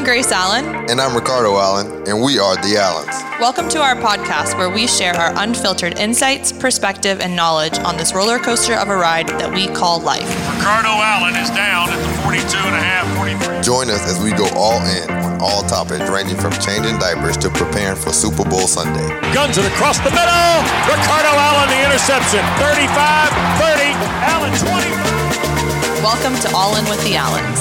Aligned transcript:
I'm 0.00 0.06
Grace 0.06 0.32
Allen. 0.32 0.64
And 0.88 0.98
I'm 0.98 1.14
Ricardo 1.14 1.60
Allen, 1.60 2.08
and 2.08 2.24
we 2.24 2.38
are 2.38 2.56
The 2.56 2.80
Allens. 2.80 3.12
Welcome 3.36 3.68
to 3.68 3.84
our 3.84 3.92
podcast 3.94 4.56
where 4.56 4.70
we 4.72 4.86
share 4.86 5.12
our 5.12 5.36
unfiltered 5.36 5.98
insights, 5.98 6.56
perspective, 6.56 7.20
and 7.20 7.36
knowledge 7.36 7.76
on 7.80 7.98
this 7.98 8.14
roller 8.14 8.38
coaster 8.38 8.72
of 8.80 8.88
a 8.88 8.96
ride 8.96 9.28
that 9.36 9.52
we 9.52 9.68
call 9.68 10.00
life. 10.00 10.24
Ricardo 10.56 10.88
Allen 10.88 11.36
is 11.36 11.52
down 11.52 11.92
at 11.92 12.00
the 12.00 12.12
42 12.24 12.48
and 12.48 12.76
a 12.76 12.80
half, 12.80 13.04
43. 13.20 13.60
Join 13.60 13.92
us 13.92 14.00
as 14.08 14.16
we 14.24 14.32
go 14.32 14.48
all 14.56 14.80
in 14.88 15.04
on 15.20 15.36
all 15.36 15.60
topics 15.68 16.08
ranging 16.08 16.40
from 16.40 16.56
changing 16.64 16.96
diapers 16.96 17.36
to 17.36 17.52
preparing 17.52 18.00
for 18.00 18.08
Super 18.08 18.48
Bowl 18.48 18.64
Sunday. 18.64 19.04
Guns 19.36 19.60
it 19.60 19.68
across 19.68 20.00
the 20.00 20.16
middle. 20.16 20.48
Ricardo 20.88 21.28
Allen, 21.28 21.68
the 21.68 21.80
interception. 21.84 22.40
35, 22.56 22.88
30, 22.88 23.92
Allen 24.32 24.54
20. 24.64 26.00
Welcome 26.00 26.40
to 26.40 26.48
All 26.56 26.80
In 26.80 26.88
with 26.88 27.04
the 27.04 27.20
Allens. 27.20 27.60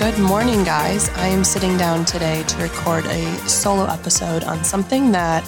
Good 0.00 0.18
morning, 0.18 0.64
guys. 0.64 1.10
I 1.10 1.26
am 1.26 1.44
sitting 1.44 1.76
down 1.76 2.06
today 2.06 2.42
to 2.42 2.62
record 2.62 3.04
a 3.04 3.36
solo 3.46 3.84
episode 3.84 4.44
on 4.44 4.64
something 4.64 5.12
that 5.12 5.44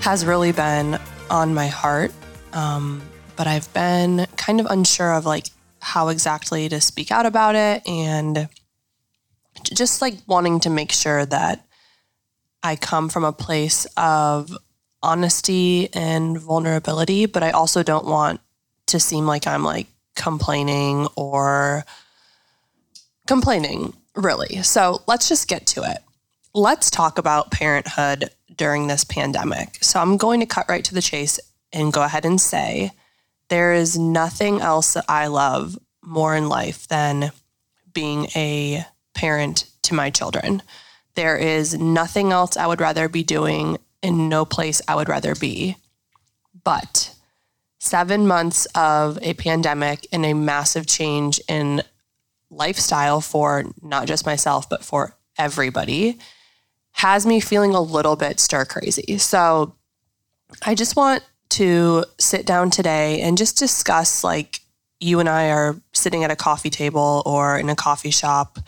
has 0.00 0.26
really 0.26 0.50
been 0.50 0.98
on 1.30 1.54
my 1.54 1.68
heart. 1.68 2.10
Um, 2.52 3.00
but 3.36 3.46
I've 3.46 3.72
been 3.72 4.26
kind 4.36 4.58
of 4.58 4.66
unsure 4.68 5.12
of 5.12 5.24
like 5.24 5.50
how 5.78 6.08
exactly 6.08 6.68
to 6.68 6.80
speak 6.80 7.12
out 7.12 7.26
about 7.26 7.54
it 7.54 7.86
and 7.86 8.48
just 9.62 10.02
like 10.02 10.16
wanting 10.26 10.58
to 10.58 10.68
make 10.68 10.90
sure 10.90 11.24
that 11.24 11.64
I 12.60 12.74
come 12.74 13.08
from 13.08 13.22
a 13.22 13.32
place 13.32 13.86
of 13.96 14.50
honesty 15.00 15.90
and 15.94 16.36
vulnerability, 16.36 17.26
but 17.26 17.44
I 17.44 17.52
also 17.52 17.84
don't 17.84 18.06
want 18.06 18.40
to 18.86 18.98
seem 18.98 19.26
like 19.26 19.46
I'm 19.46 19.62
like 19.62 19.86
complaining 20.16 21.06
or 21.14 21.84
complaining, 23.26 23.94
really. 24.14 24.62
So 24.62 25.02
let's 25.06 25.28
just 25.28 25.48
get 25.48 25.66
to 25.68 25.82
it. 25.82 25.98
Let's 26.54 26.90
talk 26.90 27.18
about 27.18 27.50
parenthood 27.50 28.30
during 28.56 28.86
this 28.86 29.04
pandemic. 29.04 29.78
So 29.82 30.00
I'm 30.00 30.16
going 30.16 30.40
to 30.40 30.46
cut 30.46 30.68
right 30.68 30.84
to 30.84 30.94
the 30.94 31.02
chase 31.02 31.40
and 31.72 31.92
go 31.92 32.02
ahead 32.02 32.24
and 32.24 32.40
say 32.40 32.92
there 33.48 33.74
is 33.74 33.98
nothing 33.98 34.60
else 34.60 34.94
that 34.94 35.04
I 35.08 35.26
love 35.26 35.76
more 36.02 36.36
in 36.36 36.48
life 36.48 36.86
than 36.88 37.32
being 37.92 38.26
a 38.36 38.84
parent 39.14 39.66
to 39.82 39.94
my 39.94 40.10
children. 40.10 40.62
There 41.14 41.36
is 41.36 41.78
nothing 41.78 42.32
else 42.32 42.56
I 42.56 42.66
would 42.66 42.80
rather 42.80 43.08
be 43.08 43.22
doing 43.22 43.78
and 44.02 44.28
no 44.28 44.44
place 44.44 44.82
I 44.86 44.94
would 44.96 45.08
rather 45.08 45.34
be. 45.34 45.76
But 46.62 47.14
seven 47.78 48.26
months 48.26 48.66
of 48.74 49.18
a 49.22 49.34
pandemic 49.34 50.06
and 50.12 50.24
a 50.24 50.34
massive 50.34 50.86
change 50.86 51.40
in 51.48 51.82
lifestyle 52.54 53.20
for 53.20 53.64
not 53.82 54.06
just 54.06 54.26
myself, 54.26 54.68
but 54.68 54.84
for 54.84 55.16
everybody 55.38 56.18
has 56.92 57.26
me 57.26 57.40
feeling 57.40 57.74
a 57.74 57.80
little 57.80 58.16
bit 58.16 58.38
stir 58.38 58.64
crazy. 58.64 59.18
So 59.18 59.74
I 60.62 60.74
just 60.74 60.96
want 60.96 61.24
to 61.50 62.04
sit 62.18 62.46
down 62.46 62.70
today 62.70 63.20
and 63.20 63.36
just 63.36 63.58
discuss 63.58 64.22
like 64.22 64.60
you 65.00 65.20
and 65.20 65.28
I 65.28 65.50
are 65.50 65.76
sitting 65.92 66.24
at 66.24 66.30
a 66.30 66.36
coffee 66.36 66.70
table 66.70 67.22
or 67.26 67.58
in 67.58 67.68
a 67.68 67.76
coffee 67.76 68.10
shop 68.10 68.58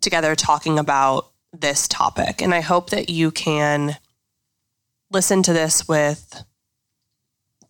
together 0.00 0.36
talking 0.36 0.78
about 0.78 1.30
this 1.52 1.88
topic. 1.88 2.40
And 2.42 2.54
I 2.54 2.60
hope 2.60 2.90
that 2.90 3.08
you 3.08 3.30
can 3.30 3.96
listen 5.10 5.42
to 5.42 5.52
this 5.52 5.88
with 5.88 6.44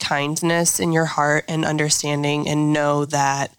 kindness 0.00 0.80
in 0.80 0.92
your 0.92 1.04
heart 1.04 1.44
and 1.48 1.64
understanding 1.64 2.48
and 2.48 2.72
know 2.72 3.04
that 3.06 3.54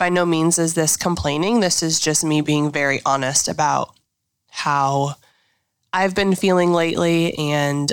by 0.00 0.08
no 0.08 0.24
means 0.24 0.58
is 0.58 0.72
this 0.72 0.96
complaining. 0.96 1.60
This 1.60 1.82
is 1.82 2.00
just 2.00 2.24
me 2.24 2.40
being 2.40 2.72
very 2.72 3.02
honest 3.04 3.48
about 3.48 3.94
how 4.48 5.14
I've 5.92 6.14
been 6.14 6.34
feeling 6.34 6.72
lately. 6.72 7.34
And 7.34 7.92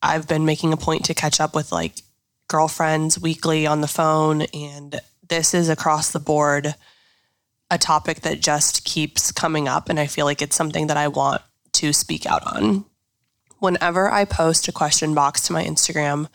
I've 0.00 0.28
been 0.28 0.44
making 0.44 0.72
a 0.72 0.76
point 0.76 1.04
to 1.06 1.14
catch 1.14 1.40
up 1.40 1.56
with 1.56 1.72
like 1.72 1.94
girlfriends 2.46 3.20
weekly 3.20 3.66
on 3.66 3.80
the 3.80 3.88
phone. 3.88 4.42
And 4.54 5.00
this 5.28 5.52
is 5.52 5.68
across 5.68 6.12
the 6.12 6.20
board 6.20 6.76
a 7.72 7.76
topic 7.76 8.20
that 8.20 8.40
just 8.40 8.84
keeps 8.84 9.32
coming 9.32 9.66
up. 9.66 9.88
And 9.88 9.98
I 9.98 10.06
feel 10.06 10.26
like 10.26 10.40
it's 10.40 10.56
something 10.56 10.86
that 10.86 10.96
I 10.96 11.08
want 11.08 11.42
to 11.72 11.92
speak 11.92 12.24
out 12.24 12.46
on. 12.46 12.84
Whenever 13.58 14.08
I 14.08 14.24
post 14.24 14.68
a 14.68 14.72
question 14.72 15.12
box 15.12 15.40
to 15.48 15.52
my 15.52 15.64
Instagram, 15.64 16.28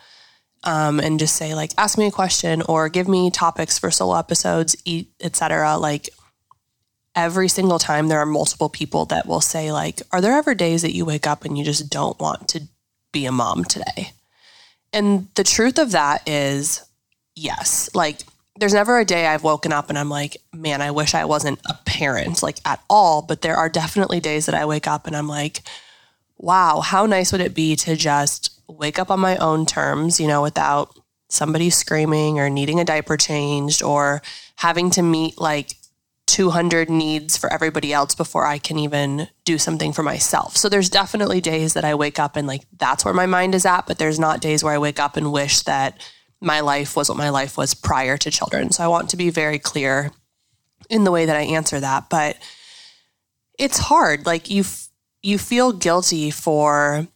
um, 0.64 1.00
and 1.00 1.18
just 1.18 1.36
say 1.36 1.54
like 1.54 1.70
ask 1.78 1.96
me 1.96 2.06
a 2.06 2.10
question 2.10 2.62
or 2.62 2.88
give 2.88 3.08
me 3.08 3.30
topics 3.30 3.78
for 3.78 3.90
solo 3.90 4.18
episodes 4.18 4.76
etc 5.20 5.76
like 5.76 6.08
every 7.14 7.48
single 7.48 7.78
time 7.78 8.08
there 8.08 8.18
are 8.18 8.26
multiple 8.26 8.68
people 8.68 9.04
that 9.04 9.26
will 9.26 9.40
say 9.40 9.70
like 9.70 10.02
are 10.10 10.20
there 10.20 10.36
ever 10.36 10.54
days 10.54 10.82
that 10.82 10.94
you 10.94 11.04
wake 11.04 11.26
up 11.26 11.44
and 11.44 11.56
you 11.56 11.64
just 11.64 11.90
don't 11.90 12.18
want 12.18 12.48
to 12.48 12.62
be 13.14 13.24
a 13.24 13.32
mom 13.32 13.64
today? 13.64 14.12
And 14.92 15.28
the 15.36 15.44
truth 15.44 15.78
of 15.78 15.92
that 15.92 16.28
is 16.28 16.84
yes. 17.34 17.88
Like 17.94 18.20
there's 18.60 18.74
never 18.74 18.98
a 18.98 19.06
day 19.06 19.26
I've 19.26 19.42
woken 19.42 19.72
up 19.72 19.88
and 19.88 19.98
I'm 19.98 20.10
like, 20.10 20.36
man, 20.52 20.82
I 20.82 20.90
wish 20.90 21.14
I 21.14 21.24
wasn't 21.24 21.60
a 21.66 21.78
parent 21.86 22.42
like 22.42 22.58
at 22.66 22.82
all. 22.90 23.22
But 23.22 23.40
there 23.40 23.56
are 23.56 23.70
definitely 23.70 24.20
days 24.20 24.44
that 24.46 24.54
I 24.54 24.66
wake 24.66 24.86
up 24.86 25.06
and 25.06 25.16
I'm 25.16 25.28
like, 25.28 25.62
wow, 26.36 26.80
how 26.80 27.06
nice 27.06 27.32
would 27.32 27.40
it 27.40 27.54
be 27.54 27.74
to 27.76 27.96
just 27.96 28.53
wake 28.68 28.98
up 28.98 29.10
on 29.10 29.20
my 29.20 29.36
own 29.36 29.66
terms, 29.66 30.20
you 30.20 30.26
know, 30.26 30.42
without 30.42 30.98
somebody 31.28 31.70
screaming 31.70 32.38
or 32.38 32.48
needing 32.48 32.80
a 32.80 32.84
diaper 32.84 33.16
changed 33.16 33.82
or 33.82 34.22
having 34.56 34.90
to 34.90 35.02
meet 35.02 35.40
like 35.40 35.74
200 36.26 36.88
needs 36.88 37.36
for 37.36 37.52
everybody 37.52 37.92
else 37.92 38.14
before 38.14 38.46
I 38.46 38.58
can 38.58 38.78
even 38.78 39.28
do 39.44 39.58
something 39.58 39.92
for 39.92 40.02
myself. 40.02 40.56
So 40.56 40.68
there's 40.68 40.88
definitely 40.88 41.40
days 41.40 41.74
that 41.74 41.84
I 41.84 41.94
wake 41.94 42.18
up 42.18 42.36
and 42.36 42.46
like 42.46 42.62
that's 42.78 43.04
where 43.04 43.14
my 43.14 43.26
mind 43.26 43.54
is 43.54 43.66
at, 43.66 43.86
but 43.86 43.98
there's 43.98 44.18
not 44.18 44.40
days 44.40 44.64
where 44.64 44.72
I 44.72 44.78
wake 44.78 44.98
up 44.98 45.16
and 45.16 45.32
wish 45.32 45.62
that 45.62 46.00
my 46.40 46.60
life 46.60 46.96
was 46.96 47.08
what 47.08 47.18
my 47.18 47.30
life 47.30 47.56
was 47.56 47.74
prior 47.74 48.16
to 48.18 48.30
children. 48.30 48.70
So 48.70 48.84
I 48.84 48.88
want 48.88 49.10
to 49.10 49.16
be 49.16 49.30
very 49.30 49.58
clear 49.58 50.12
in 50.88 51.04
the 51.04 51.10
way 51.10 51.26
that 51.26 51.36
I 51.36 51.42
answer 51.42 51.80
that, 51.80 52.10
but 52.10 52.36
it's 53.58 53.78
hard. 53.78 54.26
Like 54.26 54.50
you 54.50 54.64
you 55.22 55.38
feel 55.38 55.72
guilty 55.72 56.30
for 56.30 57.06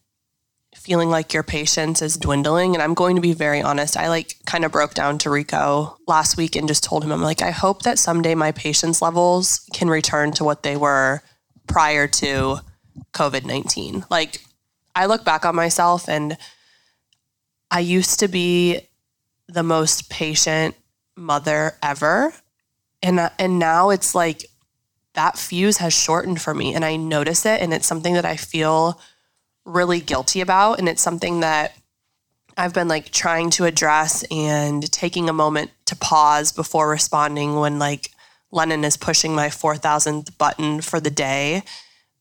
feeling 0.88 1.10
like 1.10 1.34
your 1.34 1.42
patience 1.42 2.00
is 2.00 2.16
dwindling. 2.16 2.72
And 2.72 2.82
I'm 2.82 2.94
going 2.94 3.14
to 3.16 3.20
be 3.20 3.34
very 3.34 3.60
honest. 3.60 3.94
I 3.94 4.08
like 4.08 4.36
kind 4.46 4.64
of 4.64 4.72
broke 4.72 4.94
down 4.94 5.18
to 5.18 5.30
Rico 5.30 5.98
last 6.06 6.38
week 6.38 6.56
and 6.56 6.66
just 6.66 6.82
told 6.82 7.04
him, 7.04 7.12
I'm 7.12 7.20
like, 7.20 7.42
I 7.42 7.50
hope 7.50 7.82
that 7.82 7.98
someday 7.98 8.34
my 8.34 8.52
patience 8.52 9.02
levels 9.02 9.68
can 9.74 9.90
return 9.90 10.32
to 10.32 10.44
what 10.44 10.62
they 10.62 10.78
were 10.78 11.20
prior 11.66 12.08
to 12.08 12.60
COVID 13.12 13.44
19. 13.44 14.06
Like, 14.10 14.40
I 14.94 15.04
look 15.04 15.26
back 15.26 15.44
on 15.44 15.54
myself 15.54 16.08
and 16.08 16.38
I 17.70 17.80
used 17.80 18.18
to 18.20 18.28
be 18.28 18.80
the 19.46 19.62
most 19.62 20.08
patient 20.08 20.74
mother 21.16 21.76
ever. 21.82 22.32
And, 23.02 23.30
and 23.38 23.58
now 23.58 23.90
it's 23.90 24.14
like 24.14 24.46
that 25.12 25.36
fuse 25.36 25.76
has 25.76 25.92
shortened 25.92 26.40
for 26.40 26.54
me 26.54 26.74
and 26.74 26.82
I 26.82 26.96
notice 26.96 27.44
it. 27.44 27.60
And 27.60 27.74
it's 27.74 27.86
something 27.86 28.14
that 28.14 28.24
I 28.24 28.36
feel 28.36 28.98
really 29.68 30.00
guilty 30.00 30.40
about. 30.40 30.78
And 30.78 30.88
it's 30.88 31.02
something 31.02 31.40
that 31.40 31.76
I've 32.56 32.74
been 32.74 32.88
like 32.88 33.10
trying 33.10 33.50
to 33.50 33.66
address 33.66 34.24
and 34.30 34.90
taking 34.90 35.28
a 35.28 35.32
moment 35.32 35.70
to 35.86 35.96
pause 35.96 36.50
before 36.50 36.88
responding 36.88 37.56
when 37.56 37.78
like 37.78 38.10
Lennon 38.50 38.84
is 38.84 38.96
pushing 38.96 39.34
my 39.34 39.48
4000th 39.48 40.36
button 40.38 40.80
for 40.80 40.98
the 40.98 41.10
day. 41.10 41.62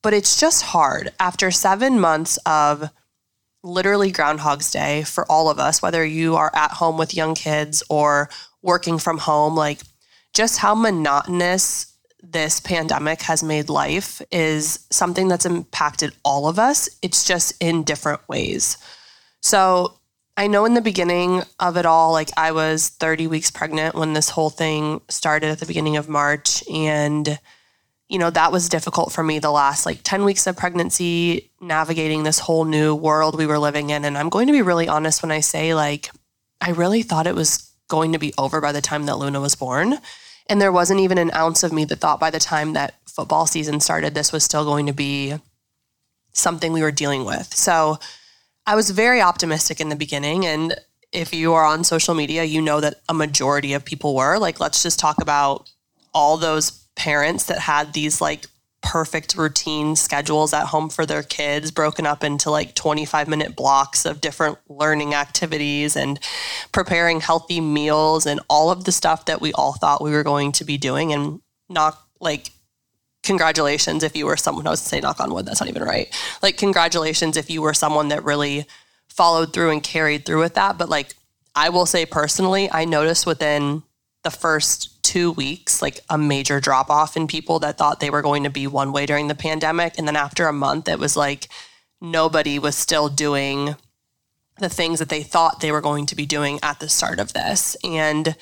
But 0.04 0.14
it's 0.14 0.40
just 0.40 0.62
hard 0.62 1.12
after 1.20 1.50
seven 1.50 2.00
months 2.00 2.38
of 2.46 2.90
literally 3.64 4.12
Groundhog's 4.12 4.72
Day 4.72 5.04
for 5.04 5.26
all 5.30 5.50
of 5.50 5.60
us, 5.60 5.82
whether 5.82 6.06
you 6.06 6.36
are 6.36 6.52
at 6.54 6.72
home 6.72 6.98
with 6.98 7.16
young 7.16 7.34
kids 7.34 7.82
or 7.90 8.30
working 8.62 9.00
from 9.00 9.18
home, 9.18 9.56
like 9.56 9.82
just 10.34 10.60
how 10.60 10.76
monotonous 10.76 11.97
this 12.32 12.60
pandemic 12.60 13.22
has 13.22 13.42
made 13.42 13.70
life 13.70 14.22
is 14.32 14.86
something 14.90 15.28
that's 15.28 15.46
impacted 15.46 16.14
all 16.24 16.48
of 16.48 16.60
us. 16.60 16.90
It's 17.02 17.24
just 17.26 17.54
in 17.62 17.84
different 17.84 18.28
ways. 18.28 18.78
So 19.42 19.98
I 20.36 20.48
know 20.48 20.66
in 20.66 20.74
the 20.74 20.82
beginning 20.82 21.44
of 21.60 21.78
it 21.78 21.86
all, 21.86 22.12
like 22.12 22.30
I 22.38 22.52
was 22.52 22.90
30 22.90 23.28
weeks 23.28 23.50
pregnant 23.50 23.96
when 23.96 24.14
this 24.14 24.30
whole 24.30 24.50
thing 24.50 25.02
started 25.10 25.50
at 25.50 25.60
the 25.60 25.66
beginning 25.66 25.98
of 25.98 26.10
March. 26.10 26.64
And, 26.70 27.40
you 28.10 28.20
know, 28.20 28.30
that 28.30 28.52
was 28.52 28.70
difficult 28.70 29.12
for 29.12 29.24
me 29.24 29.40
the 29.40 29.52
last 29.52 29.86
like 29.86 30.02
10 30.04 30.26
weeks 30.26 30.46
of 30.48 30.58
pregnancy, 30.58 31.50
navigating 31.62 32.24
this 32.24 32.40
whole 32.40 32.66
new 32.66 32.94
world 32.94 33.38
we 33.38 33.48
were 33.48 33.60
living 33.60 33.90
in. 33.90 34.04
And 34.06 34.18
I'm 34.18 34.30
going 34.30 34.48
to 34.48 34.54
be 34.54 34.62
really 34.62 34.88
honest 34.88 35.24
when 35.24 35.32
I 35.32 35.40
say, 35.40 35.74
like, 35.74 36.12
I 36.60 36.72
really 36.72 37.04
thought 37.04 37.28
it 37.28 37.36
was 37.36 37.72
going 37.88 38.12
to 38.14 38.20
be 38.20 38.34
over 38.38 38.60
by 38.60 38.74
the 38.74 38.82
time 38.82 39.06
that 39.06 39.18
Luna 39.18 39.40
was 39.40 39.56
born. 39.56 39.98
And 40.50 40.62
there 40.62 40.72
wasn't 40.72 41.02
even 41.02 41.18
an 41.18 41.32
ounce 41.34 41.64
of 41.64 41.74
me 41.74 41.86
that 41.86 42.00
thought 42.00 42.20
by 42.20 42.30
the 42.30 42.40
time 42.40 42.74
that 42.74 42.96
football 43.06 43.46
season 43.46 43.80
started, 43.80 44.14
this 44.14 44.32
was 44.32 44.44
still 44.44 44.64
going 44.64 44.86
to 44.86 44.94
be 44.94 45.36
something 46.34 46.72
we 46.72 46.82
were 46.82 46.92
dealing 46.92 47.26
with. 47.26 47.54
So 47.54 47.98
I 48.66 48.76
was 48.76 48.92
very 48.92 49.22
optimistic 49.22 49.80
in 49.80 49.90
the 49.90 49.96
beginning. 49.96 50.46
And 50.46 50.76
if 51.12 51.34
you 51.34 51.54
are 51.54 51.66
on 51.66 51.84
social 51.84 52.14
media, 52.14 52.44
you 52.44 52.62
know 52.62 52.80
that 52.80 53.02
a 53.10 53.14
majority 53.14 53.74
of 53.74 53.84
people 53.84 54.16
were. 54.16 54.38
Like, 54.38 54.60
let's 54.60 54.84
just 54.84 55.00
talk 55.00 55.22
about 55.22 55.70
all 56.14 56.38
those 56.38 56.72
parents 56.96 57.46
that 57.46 57.60
had 57.60 57.94
these 57.94 58.22
like 58.22 58.46
perfect 58.82 59.36
routine 59.36 59.96
schedules 59.96 60.54
at 60.54 60.68
home 60.68 60.90
for 60.90 61.06
their 61.06 61.24
kids, 61.24 61.72
broken 61.72 62.06
up 62.06 62.24
into 62.24 62.50
like 62.50 62.76
25 62.76 63.28
minute 63.28 63.56
blocks 63.56 64.06
of 64.06 64.22
different 64.22 64.58
learning 64.70 65.14
activities 65.14 65.96
and 65.96 66.20
preparing 66.72 67.20
healthy 67.20 67.60
meals 67.60 68.26
and 68.26 68.40
all 68.50 68.70
of 68.70 68.84
the 68.84 68.92
stuff 68.92 69.26
that 69.26 69.42
we 69.42 69.52
all 69.54 69.74
thought 69.74 70.04
we 70.04 70.12
were 70.12 70.24
going 70.24 70.52
to 70.52 70.64
be 70.64 70.78
doing. 70.78 71.12
And 71.12 71.42
not 71.70 72.00
like, 72.20 72.52
congratulations 73.24 74.04
if 74.04 74.16
you 74.16 74.26
were 74.26 74.38
someone, 74.38 74.68
I 74.68 74.70
was 74.70 74.82
to 74.82 74.88
say 74.88 75.00
knock 75.00 75.20
on 75.20 75.34
wood, 75.34 75.46
that's 75.46 75.60
not 75.60 75.70
even 75.70 75.84
right. 75.84 76.08
Like, 76.42 76.58
congratulations 76.58 77.36
if 77.36 77.50
you 77.50 77.62
were 77.62 77.74
someone 77.74 78.10
that 78.10 78.24
really 78.24 78.66
followed 79.10 79.52
through 79.54 79.72
and 79.72 79.84
carried 79.84 80.26
through 80.26 80.40
with 80.40 80.54
that. 80.54 80.78
But 80.78 80.90
like, 80.90 81.14
I 81.56 81.70
will 81.70 81.88
say 81.88 82.06
personally, 82.06 82.70
I 82.72 82.86
noticed 82.86 83.26
within 83.26 83.82
the 84.28 84.38
first 84.38 85.02
two 85.04 85.32
weeks, 85.32 85.82
like 85.82 86.02
a 86.10 86.18
major 86.18 86.60
drop 86.60 86.90
off 86.90 87.16
in 87.16 87.28
people 87.28 87.60
that 87.60 87.78
thought 87.78 88.02
they 88.02 88.10
were 88.10 88.22
going 88.22 88.44
to 88.44 88.50
be 88.50 88.68
one 88.68 88.92
way 88.92 89.06
during 89.06 89.30
the 89.30 89.36
pandemic. 89.36 89.98
And 89.98 90.06
then 90.06 90.18
after 90.18 90.48
a 90.48 90.54
month, 90.54 90.90
it 90.90 91.00
was 91.00 91.16
like 91.16 91.48
nobody 92.02 92.60
was 92.60 92.76
still 92.76 93.08
doing 93.08 93.78
the 94.60 94.68
things 94.68 95.00
that 95.00 95.08
they 95.08 95.24
thought 95.24 95.62
they 95.62 95.72
were 95.72 95.80
going 95.80 96.08
to 96.08 96.16
be 96.16 96.26
doing 96.26 96.60
at 96.62 96.82
the 96.82 96.90
start 96.90 97.22
of 97.22 97.32
this. 97.32 97.78
And 97.86 98.36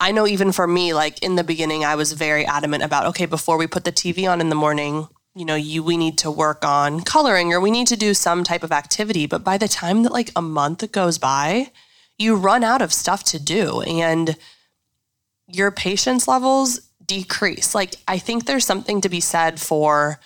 I 0.00 0.12
know 0.12 0.26
even 0.26 0.50
for 0.50 0.66
me, 0.66 0.94
like 0.94 1.22
in 1.22 1.36
the 1.36 1.44
beginning, 1.44 1.84
I 1.84 1.94
was 1.94 2.12
very 2.14 2.46
adamant 2.46 2.84
about, 2.84 3.04
okay, 3.08 3.26
before 3.26 3.58
we 3.58 3.66
put 3.66 3.84
the 3.84 3.92
TV 3.92 4.26
on 4.26 4.40
in 4.40 4.48
the 4.48 4.54
morning, 4.54 5.08
you 5.34 5.44
know, 5.44 5.56
you 5.56 5.82
we 5.82 5.98
need 5.98 6.16
to 6.18 6.30
work 6.30 6.64
on 6.64 7.02
coloring 7.02 7.52
or 7.52 7.60
we 7.60 7.70
need 7.70 7.88
to 7.88 7.96
do 7.96 8.14
some 8.14 8.44
type 8.44 8.62
of 8.62 8.72
activity. 8.72 9.26
But 9.26 9.44
by 9.44 9.58
the 9.58 9.68
time 9.68 10.04
that 10.04 10.12
like 10.12 10.30
a 10.34 10.40
month 10.40 10.90
goes 10.90 11.18
by, 11.18 11.70
you 12.16 12.34
run 12.34 12.64
out 12.64 12.80
of 12.80 12.94
stuff 12.94 13.24
to 13.24 13.38
do. 13.38 13.82
And 13.82 14.34
your 15.48 15.70
patience 15.70 16.28
levels 16.28 16.80
decrease. 17.04 17.74
Like, 17.74 17.96
I 18.06 18.18
think 18.18 18.44
there's 18.44 18.66
something 18.66 19.00
to 19.00 19.08
be 19.08 19.20
said 19.20 19.58
for 19.58 20.20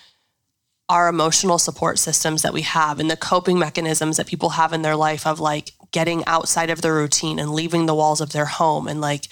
our 0.89 1.07
emotional 1.07 1.57
support 1.57 1.97
systems 1.97 2.41
that 2.41 2.53
we 2.53 2.61
have 2.61 2.99
and 2.99 3.09
the 3.09 3.15
coping 3.15 3.57
mechanisms 3.57 4.17
that 4.17 4.27
people 4.27 4.49
have 4.49 4.73
in 4.73 4.81
their 4.81 4.97
life 4.97 5.25
of 5.25 5.39
like 5.39 5.71
getting 5.91 6.25
outside 6.25 6.69
of 6.69 6.81
their 6.81 6.93
routine 6.93 7.39
and 7.39 7.51
leaving 7.51 7.85
the 7.85 7.95
walls 7.95 8.19
of 8.19 8.33
their 8.33 8.45
home. 8.45 8.87
And 8.87 8.99
like, 8.99 9.27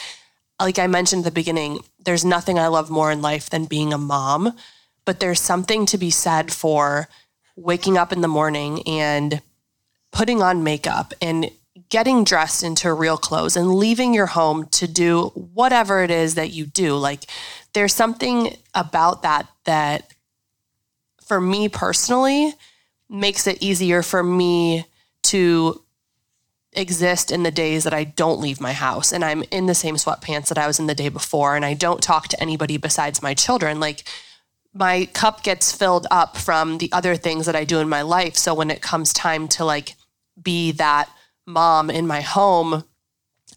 like 0.60 0.80
I 0.80 0.88
mentioned 0.88 1.22
at 1.22 1.26
the 1.26 1.32
beginning, 1.32 1.80
there's 2.00 2.24
nothing 2.24 2.58
I 2.58 2.68
love 2.68 2.90
more 2.90 3.12
in 3.12 3.22
life 3.22 3.50
than 3.50 3.66
being 3.66 3.92
a 3.92 3.98
mom. 3.98 4.56
But 5.04 5.20
there's 5.20 5.42
something 5.42 5.86
to 5.88 5.98
be 5.98 6.10
said 6.10 6.54
for 6.54 7.10
waking 7.56 7.98
up 7.98 8.14
in 8.14 8.22
the 8.22 8.28
morning 8.28 8.82
and 8.88 9.42
putting 10.12 10.42
on 10.42 10.64
makeup 10.64 11.14
and 11.22 11.50
getting 11.92 12.24
dressed 12.24 12.64
into 12.64 12.92
real 12.94 13.18
clothes 13.18 13.58
and 13.58 13.76
leaving 13.76 14.14
your 14.14 14.26
home 14.26 14.66
to 14.68 14.88
do 14.88 15.26
whatever 15.36 16.02
it 16.02 16.10
is 16.10 16.36
that 16.36 16.52
you 16.52 16.66
do. 16.66 16.96
Like 16.96 17.26
there's 17.74 17.94
something 17.94 18.56
about 18.74 19.22
that 19.22 19.48
that 19.66 20.12
for 21.22 21.40
me 21.40 21.70
personally 21.70 22.54
makes 23.10 23.46
it 23.46 23.62
easier 23.62 24.02
for 24.02 24.24
me 24.24 24.86
to 25.24 25.84
exist 26.74 27.30
in 27.30 27.44
the 27.44 27.52
days 27.52 27.84
that 27.84 27.94
I 27.94 28.06
don't 28.06 28.40
leave 28.40 28.62
my 28.62 28.72
house 28.72 29.12
and 29.12 29.26
I'm 29.26 29.44
in 29.52 29.66
the 29.66 29.76
same 29.76 29.96
sweatpants 29.96 30.48
that 30.48 30.58
I 30.58 30.68
was 30.68 30.80
in 30.80 30.88
the 30.88 30.96
day 30.96 31.10
before 31.10 31.58
and 31.58 31.66
I 31.66 31.74
don't 31.74 32.02
talk 32.02 32.30
to 32.30 32.42
anybody 32.42 32.78
besides 32.78 33.22
my 33.22 33.34
children. 33.34 33.82
Like 33.82 34.06
my 34.74 35.10
cup 35.14 35.44
gets 35.44 35.74
filled 35.74 36.08
up 36.10 36.38
from 36.38 36.78
the 36.78 36.90
other 36.94 37.18
things 37.18 37.46
that 37.48 37.56
I 37.58 37.66
do 37.66 37.80
in 37.80 37.90
my 37.90 38.02
life. 38.02 38.38
So 38.38 38.54
when 38.54 38.72
it 38.72 38.82
comes 38.82 39.12
time 39.12 39.50
to 39.50 39.66
like 39.66 39.96
be 40.42 40.72
that 40.72 41.10
mom 41.46 41.90
in 41.90 42.08
my 42.08 42.22
home, 42.22 42.84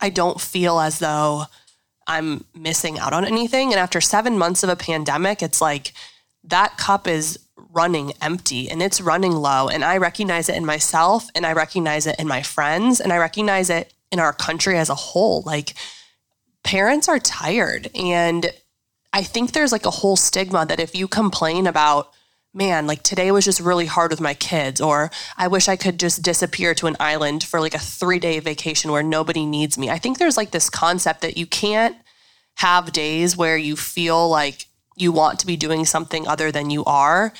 I 0.00 0.10
don't 0.10 0.40
feel 0.40 0.80
as 0.80 0.98
though 0.98 1.44
I'm 2.06 2.44
missing 2.54 2.98
out 2.98 3.12
on 3.12 3.24
anything. 3.24 3.72
And 3.72 3.80
after 3.80 4.00
seven 4.00 4.38
months 4.38 4.62
of 4.62 4.68
a 4.68 4.76
pandemic, 4.76 5.42
it's 5.42 5.60
like 5.60 5.92
that 6.44 6.76
cup 6.76 7.06
is 7.06 7.38
running 7.56 8.12
empty 8.20 8.70
and 8.70 8.82
it's 8.82 9.00
running 9.00 9.32
low. 9.32 9.68
And 9.68 9.84
I 9.84 9.96
recognize 9.96 10.48
it 10.48 10.56
in 10.56 10.66
myself 10.66 11.28
and 11.34 11.46
I 11.46 11.52
recognize 11.52 12.06
it 12.06 12.16
in 12.18 12.28
my 12.28 12.42
friends 12.42 13.00
and 13.00 13.12
I 13.12 13.18
recognize 13.18 13.70
it 13.70 13.92
in 14.12 14.20
our 14.20 14.32
country 14.32 14.78
as 14.78 14.90
a 14.90 14.94
whole. 14.94 15.42
Like 15.44 15.74
parents 16.62 17.08
are 17.08 17.18
tired. 17.18 17.90
And 17.94 18.52
I 19.12 19.22
think 19.22 19.52
there's 19.52 19.72
like 19.72 19.86
a 19.86 19.90
whole 19.90 20.16
stigma 20.16 20.66
that 20.66 20.80
if 20.80 20.94
you 20.94 21.08
complain 21.08 21.66
about 21.66 22.12
man, 22.54 22.86
like 22.86 23.02
today 23.02 23.30
was 23.32 23.44
just 23.44 23.60
really 23.60 23.86
hard 23.86 24.10
with 24.10 24.20
my 24.20 24.32
kids, 24.34 24.80
or 24.80 25.10
I 25.36 25.48
wish 25.48 25.68
I 25.68 25.76
could 25.76 25.98
just 25.98 26.22
disappear 26.22 26.74
to 26.74 26.86
an 26.86 26.96
island 27.00 27.42
for 27.42 27.60
like 27.60 27.74
a 27.74 27.78
three 27.78 28.20
day 28.20 28.38
vacation 28.38 28.92
where 28.92 29.02
nobody 29.02 29.44
needs 29.44 29.76
me. 29.76 29.90
I 29.90 29.98
think 29.98 30.18
there's 30.18 30.36
like 30.36 30.52
this 30.52 30.70
concept 30.70 31.20
that 31.22 31.36
you 31.36 31.46
can't 31.46 31.96
have 32.56 32.92
days 32.92 33.36
where 33.36 33.56
you 33.56 33.74
feel 33.76 34.28
like 34.28 34.66
you 34.96 35.10
want 35.10 35.40
to 35.40 35.46
be 35.46 35.56
doing 35.56 35.84
something 35.84 36.26
other 36.28 36.52
than 36.52 36.70
you 36.70 36.84
are 36.84 37.32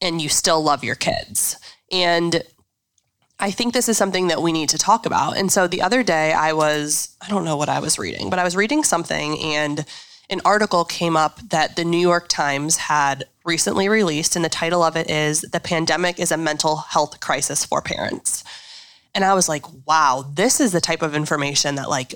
and 0.00 0.22
you 0.22 0.28
still 0.28 0.62
love 0.62 0.82
your 0.82 0.94
kids. 0.94 1.56
And 1.92 2.42
I 3.38 3.50
think 3.50 3.74
this 3.74 3.88
is 3.88 3.98
something 3.98 4.28
that 4.28 4.40
we 4.40 4.52
need 4.52 4.70
to 4.70 4.78
talk 4.78 5.04
about. 5.04 5.36
And 5.36 5.52
so 5.52 5.66
the 5.66 5.82
other 5.82 6.02
day 6.02 6.32
I 6.32 6.54
was, 6.54 7.14
I 7.20 7.28
don't 7.28 7.44
know 7.44 7.56
what 7.56 7.68
I 7.68 7.80
was 7.80 7.98
reading, 7.98 8.30
but 8.30 8.38
I 8.38 8.44
was 8.44 8.56
reading 8.56 8.84
something 8.84 9.38
and 9.40 9.84
an 10.30 10.40
article 10.44 10.84
came 10.84 11.16
up 11.16 11.40
that 11.50 11.76
the 11.76 11.84
New 11.84 11.98
York 11.98 12.28
Times 12.28 12.76
had 12.76 13.24
recently 13.44 13.88
released, 13.88 14.36
and 14.36 14.44
the 14.44 14.48
title 14.48 14.82
of 14.82 14.96
it 14.96 15.10
is 15.10 15.42
The 15.42 15.60
Pandemic 15.60 16.18
is 16.18 16.32
a 16.32 16.36
Mental 16.36 16.76
Health 16.76 17.20
Crisis 17.20 17.64
for 17.64 17.82
Parents. 17.82 18.42
And 19.14 19.24
I 19.24 19.34
was 19.34 19.48
like, 19.48 19.64
wow, 19.86 20.24
this 20.34 20.60
is 20.60 20.72
the 20.72 20.80
type 20.80 21.02
of 21.02 21.14
information 21.14 21.76
that 21.76 21.88
like 21.88 22.14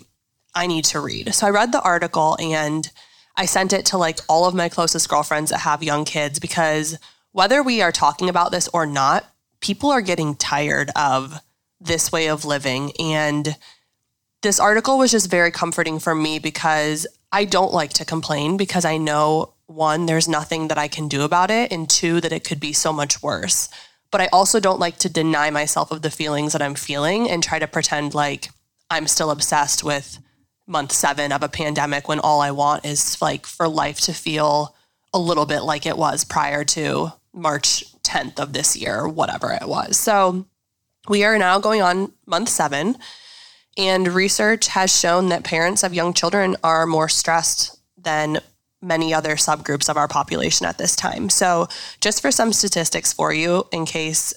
I 0.55 0.67
need 0.67 0.85
to 0.87 1.01
read. 1.01 1.33
So 1.35 1.47
I 1.47 1.51
read 1.51 1.71
the 1.71 1.83
article 1.83 2.37
and 2.41 2.91
I 3.37 3.47
sent 3.47 3.73
it 3.73 3.87
to 3.87 3.99
like 3.99 4.19
all 4.29 4.47
of 4.47 4.55
my 4.55 4.69
closest 4.69 5.09
girlfriends 5.09 5.51
that 5.51 5.59
have 5.59 5.83
young 5.83 6.05
kids 6.05 6.41
because 6.41 6.99
whether 7.31 7.63
we 7.63 7.83
are 7.83 7.93
talking 7.93 8.29
about 8.29 8.51
this 8.51 8.69
or 8.69 8.85
not, 8.85 9.25
people 9.61 9.91
are 9.91 10.01
getting 10.01 10.35
tired 10.35 10.91
of 10.97 11.41
this 11.81 12.11
way 12.11 12.29
of 12.29 12.45
living. 12.45 12.93
And 12.99 13.57
this 14.43 14.59
article 14.59 14.99
was 14.99 15.13
just 15.13 15.31
very 15.31 15.53
comforting 15.53 16.01
for 16.01 16.15
me 16.15 16.41
because 16.41 17.07
I 17.31 17.45
don't 17.45 17.73
like 17.73 17.93
to 17.95 18.05
complain 18.05 18.57
because 18.57 18.85
I 18.85 18.97
know 18.97 19.55
one, 19.69 20.07
there's 20.07 20.27
nothing 20.27 20.69
that 20.69 20.79
I 20.79 20.89
can 20.89 21.09
do 21.09 21.23
about 21.23 21.51
it, 21.51 21.71
and 21.71 21.89
two, 21.89 22.21
that 22.23 22.33
it 22.33 22.43
could 22.43 22.59
be 22.59 22.73
so 22.73 22.93
much 22.93 23.23
worse. 23.23 23.69
But 24.11 24.23
I 24.23 24.29
also 24.33 24.59
don't 24.59 24.81
like 24.81 24.97
to 24.99 25.09
deny 25.09 25.51
myself 25.51 25.91
of 25.91 26.03
the 26.03 26.11
feelings 26.11 26.53
that 26.55 26.63
I'm 26.63 26.75
feeling 26.75 27.29
and 27.31 27.43
try 27.43 27.59
to 27.59 27.67
pretend 27.67 28.15
like 28.15 28.49
I'm 28.91 29.07
still 29.07 29.31
obsessed 29.31 29.85
with 29.85 30.19
month 30.67 30.93
seven 30.93 31.33
of 31.33 31.43
a 31.43 31.49
pandemic 31.49 32.09
when 32.09 32.19
all 32.19 32.41
I 32.41 32.51
want 32.51 32.87
is 32.87 33.21
like 33.21 33.47
for 33.47 33.69
life 33.69 34.01
to 34.03 34.15
feel 34.15 34.75
a 35.13 35.19
little 35.19 35.47
bit 35.47 35.61
like 35.61 35.85
it 35.87 35.97
was 35.97 36.25
prior 36.25 36.65
to 36.65 37.13
March 37.35 37.85
10th 38.03 38.39
of 38.39 38.55
this 38.55 38.75
year, 38.77 39.07
whatever 39.07 39.53
it 39.53 39.69
was. 39.69 39.99
So 39.99 40.47
we 41.09 41.25
are 41.25 41.39
now 41.39 41.59
going 41.59 41.83
on 41.83 42.13
month 42.27 42.49
seven. 42.49 42.97
And 43.77 44.09
research 44.09 44.69
has 44.69 44.99
shown 44.99 45.29
that 45.29 45.45
parents 45.45 45.83
of 45.83 45.95
young 45.95 46.13
children 46.13 46.57
are 46.65 46.87
more 46.87 47.09
stressed 47.09 47.79
than 47.97 48.41
many 48.81 49.13
other 49.13 49.35
subgroups 49.35 49.89
of 49.89 49.97
our 49.97 50.09
population 50.09 50.67
at 50.67 50.79
this 50.79 50.95
time. 50.95 51.29
So, 51.29 51.69
just 52.01 52.23
for 52.23 52.31
some 52.31 52.53
statistics 52.53 53.13
for 53.13 53.33
you, 53.33 53.65
in 53.73 53.87
case 53.87 54.33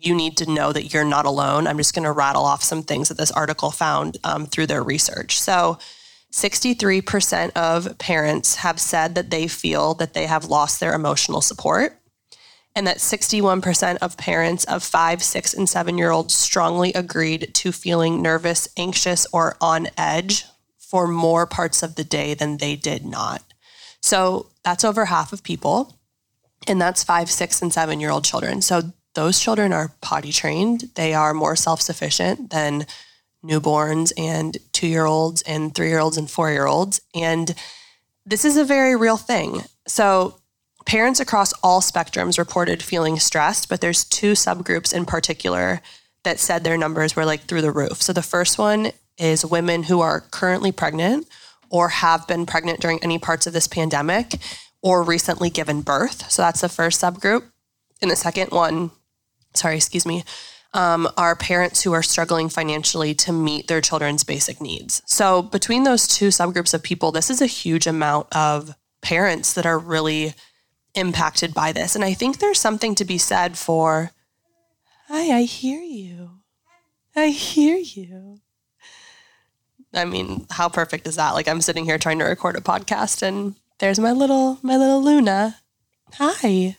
you 0.00 0.14
need 0.14 0.36
to 0.38 0.50
know 0.50 0.72
that 0.72 0.92
you're 0.92 1.04
not 1.04 1.26
alone, 1.26 1.66
I'm 1.66 1.78
just 1.78 1.94
going 1.94 2.04
to 2.04 2.12
rattle 2.12 2.44
off 2.44 2.62
some 2.62 2.82
things 2.82 3.08
that 3.08 3.16
this 3.16 3.30
article 3.30 3.70
found 3.70 4.18
um, 4.24 4.46
through 4.46 4.66
their 4.66 4.82
research. 4.82 5.40
So, 5.40 5.78
63% 6.32 7.52
of 7.54 7.96
parents 7.98 8.56
have 8.56 8.80
said 8.80 9.14
that 9.14 9.30
they 9.30 9.46
feel 9.46 9.94
that 9.94 10.14
they 10.14 10.26
have 10.26 10.46
lost 10.46 10.80
their 10.80 10.92
emotional 10.92 11.40
support 11.40 12.00
and 12.74 12.86
that 12.88 12.98
61% 12.98 13.98
of 13.98 14.16
parents 14.16 14.64
of 14.64 14.82
five, 14.82 15.22
six, 15.22 15.54
and 15.54 15.68
seven 15.68 15.96
year 15.96 16.10
olds 16.10 16.34
strongly 16.34 16.92
agreed 16.92 17.54
to 17.54 17.70
feeling 17.70 18.20
nervous, 18.20 18.68
anxious, 18.76 19.26
or 19.32 19.56
on 19.60 19.86
edge 19.96 20.44
for 20.78 21.06
more 21.06 21.46
parts 21.46 21.82
of 21.82 21.94
the 21.94 22.04
day 22.04 22.34
than 22.34 22.56
they 22.56 22.74
did 22.74 23.04
not. 23.04 23.42
So 24.04 24.50
that's 24.62 24.84
over 24.84 25.06
half 25.06 25.32
of 25.32 25.42
people. 25.42 25.98
And 26.68 26.80
that's 26.80 27.02
five, 27.04 27.30
six, 27.30 27.62
and 27.62 27.72
seven 27.72 28.00
year 28.00 28.10
old 28.10 28.24
children. 28.24 28.62
So 28.62 28.92
those 29.14 29.40
children 29.40 29.72
are 29.72 29.92
potty 30.00 30.32
trained. 30.32 30.90
They 30.94 31.14
are 31.14 31.34
more 31.34 31.56
self 31.56 31.80
sufficient 31.80 32.50
than 32.50 32.86
newborns 33.44 34.12
and 34.16 34.56
two 34.72 34.86
year 34.86 35.04
olds 35.04 35.42
and 35.42 35.74
three 35.74 35.88
year 35.88 35.98
olds 35.98 36.16
and 36.16 36.30
four 36.30 36.50
year 36.50 36.66
olds. 36.66 37.00
And 37.14 37.54
this 38.24 38.44
is 38.44 38.56
a 38.56 38.64
very 38.64 38.94
real 38.96 39.16
thing. 39.16 39.62
So 39.86 40.36
Parents 40.86 41.18
across 41.18 41.54
all 41.62 41.80
spectrums 41.80 42.36
reported 42.36 42.82
feeling 42.82 43.18
stressed, 43.18 43.68
but 43.70 43.80
there's 43.80 44.04
two 44.04 44.32
subgroups 44.32 44.92
in 44.92 45.06
particular 45.06 45.80
that 46.24 46.38
said 46.38 46.62
their 46.62 46.76
numbers 46.76 47.16
were 47.16 47.24
like 47.24 47.42
through 47.42 47.62
the 47.62 47.70
roof. 47.70 48.02
So 48.02 48.12
the 48.12 48.22
first 48.22 48.58
one 48.58 48.90
is 49.16 49.46
women 49.46 49.84
who 49.84 50.00
are 50.00 50.20
currently 50.20 50.72
pregnant 50.72 51.26
or 51.70 51.88
have 51.88 52.26
been 52.26 52.46
pregnant 52.46 52.80
during 52.80 53.02
any 53.02 53.18
parts 53.18 53.46
of 53.46 53.52
this 53.52 53.66
pandemic 53.66 54.36
or 54.82 55.02
recently 55.02 55.50
given 55.50 55.80
birth. 55.80 56.30
So 56.30 56.42
that's 56.42 56.60
the 56.60 56.68
first 56.68 57.00
subgroup. 57.00 57.44
And 58.02 58.10
the 58.10 58.16
second 58.16 58.50
one, 58.50 58.90
sorry, 59.54 59.76
excuse 59.76 60.04
me, 60.04 60.24
um, 60.74 61.08
are 61.16 61.36
parents 61.36 61.82
who 61.82 61.92
are 61.92 62.02
struggling 62.02 62.48
financially 62.48 63.14
to 63.14 63.32
meet 63.32 63.68
their 63.68 63.80
children's 63.80 64.24
basic 64.24 64.60
needs. 64.60 65.00
So, 65.06 65.40
between 65.40 65.84
those 65.84 66.08
two 66.08 66.28
subgroups 66.28 66.74
of 66.74 66.82
people, 66.82 67.12
this 67.12 67.30
is 67.30 67.40
a 67.40 67.46
huge 67.46 67.86
amount 67.86 68.26
of 68.34 68.74
parents 69.00 69.52
that 69.54 69.66
are 69.66 69.78
really 69.78 70.34
impacted 70.94 71.54
by 71.54 71.72
this. 71.72 71.94
And 71.94 72.04
I 72.04 72.12
think 72.12 72.38
there's 72.38 72.60
something 72.60 72.94
to 72.96 73.04
be 73.04 73.18
said 73.18 73.56
for, 73.56 74.10
hi, 75.06 75.38
I 75.38 75.42
hear 75.42 75.80
you. 75.80 76.40
I 77.14 77.28
hear 77.28 77.76
you. 77.76 78.40
I 79.94 80.04
mean, 80.04 80.46
how 80.50 80.68
perfect 80.68 81.06
is 81.06 81.16
that? 81.16 81.32
Like 81.32 81.48
I'm 81.48 81.60
sitting 81.60 81.84
here 81.84 81.98
trying 81.98 82.18
to 82.18 82.24
record 82.24 82.56
a 82.56 82.60
podcast 82.60 83.22
and 83.22 83.56
there's 83.78 83.98
my 83.98 84.12
little 84.12 84.58
my 84.62 84.76
little 84.76 85.02
Luna. 85.02 85.58
Hi. 86.14 86.76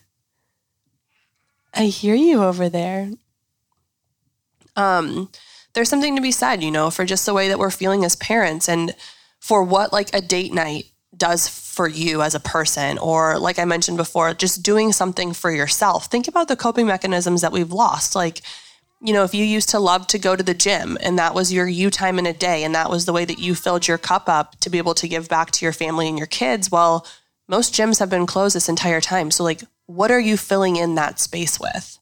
I 1.73 1.85
hear 1.85 2.15
you 2.15 2.43
over 2.43 2.69
there. 2.69 3.11
Um 4.75 5.29
there's 5.73 5.89
something 5.89 6.15
to 6.15 6.21
be 6.21 6.31
said, 6.31 6.63
you 6.63 6.71
know, 6.71 6.89
for 6.89 7.03
just 7.03 7.25
the 7.25 7.33
way 7.33 7.49
that 7.49 7.59
we're 7.59 7.69
feeling 7.71 8.05
as 8.05 8.15
parents 8.15 8.69
and 8.69 8.95
for 9.39 9.61
what 9.63 9.91
like 9.91 10.13
a 10.15 10.21
date 10.21 10.53
night 10.53 10.85
does 11.15 11.47
for 11.47 11.87
you 11.87 12.21
as 12.21 12.33
a 12.33 12.39
person 12.39 12.97
or 12.97 13.37
like 13.37 13.59
I 13.59 13.65
mentioned 13.65 13.97
before, 13.97 14.33
just 14.33 14.63
doing 14.63 14.91
something 14.91 15.33
for 15.33 15.51
yourself. 15.51 16.05
Think 16.05 16.27
about 16.27 16.47
the 16.47 16.55
coping 16.55 16.87
mechanisms 16.87 17.41
that 17.41 17.51
we've 17.51 17.71
lost. 17.71 18.15
Like 18.15 18.41
you 19.05 19.13
know, 19.13 19.23
if 19.23 19.33
you 19.33 19.45
used 19.45 19.69
to 19.69 19.79
love 19.79 20.07
to 20.07 20.19
go 20.19 20.35
to 20.35 20.43
the 20.43 20.53
gym 20.53 20.97
and 21.01 21.17
that 21.19 21.35
was 21.35 21.53
your 21.53 21.67
you 21.67 21.89
time 21.89 22.17
in 22.17 22.25
a 22.25 22.33
day 22.33 22.63
and 22.63 22.73
that 22.73 22.89
was 22.89 23.05
the 23.05 23.13
way 23.13 23.25
that 23.25 23.39
you 23.39 23.55
filled 23.55 23.87
your 23.87 23.97
cup 23.97 24.27
up 24.27 24.59
to 24.61 24.69
be 24.69 24.77
able 24.77 24.95
to 24.95 25.07
give 25.07 25.29
back 25.29 25.51
to 25.51 25.65
your 25.65 25.73
family 25.73 26.07
and 26.07 26.17
your 26.17 26.27
kids, 26.27 26.71
well, 26.71 27.05
most 27.47 27.73
gyms 27.73 27.99
have 27.99 28.09
been 28.09 28.25
closed 28.25 28.55
this 28.55 28.69
entire 28.69 29.01
time. 29.01 29.31
So 29.31 29.43
like 29.43 29.61
what 29.85 30.11
are 30.11 30.19
you 30.19 30.37
filling 30.37 30.75
in 30.75 30.95
that 30.95 31.19
space 31.19 31.59
with? 31.59 31.99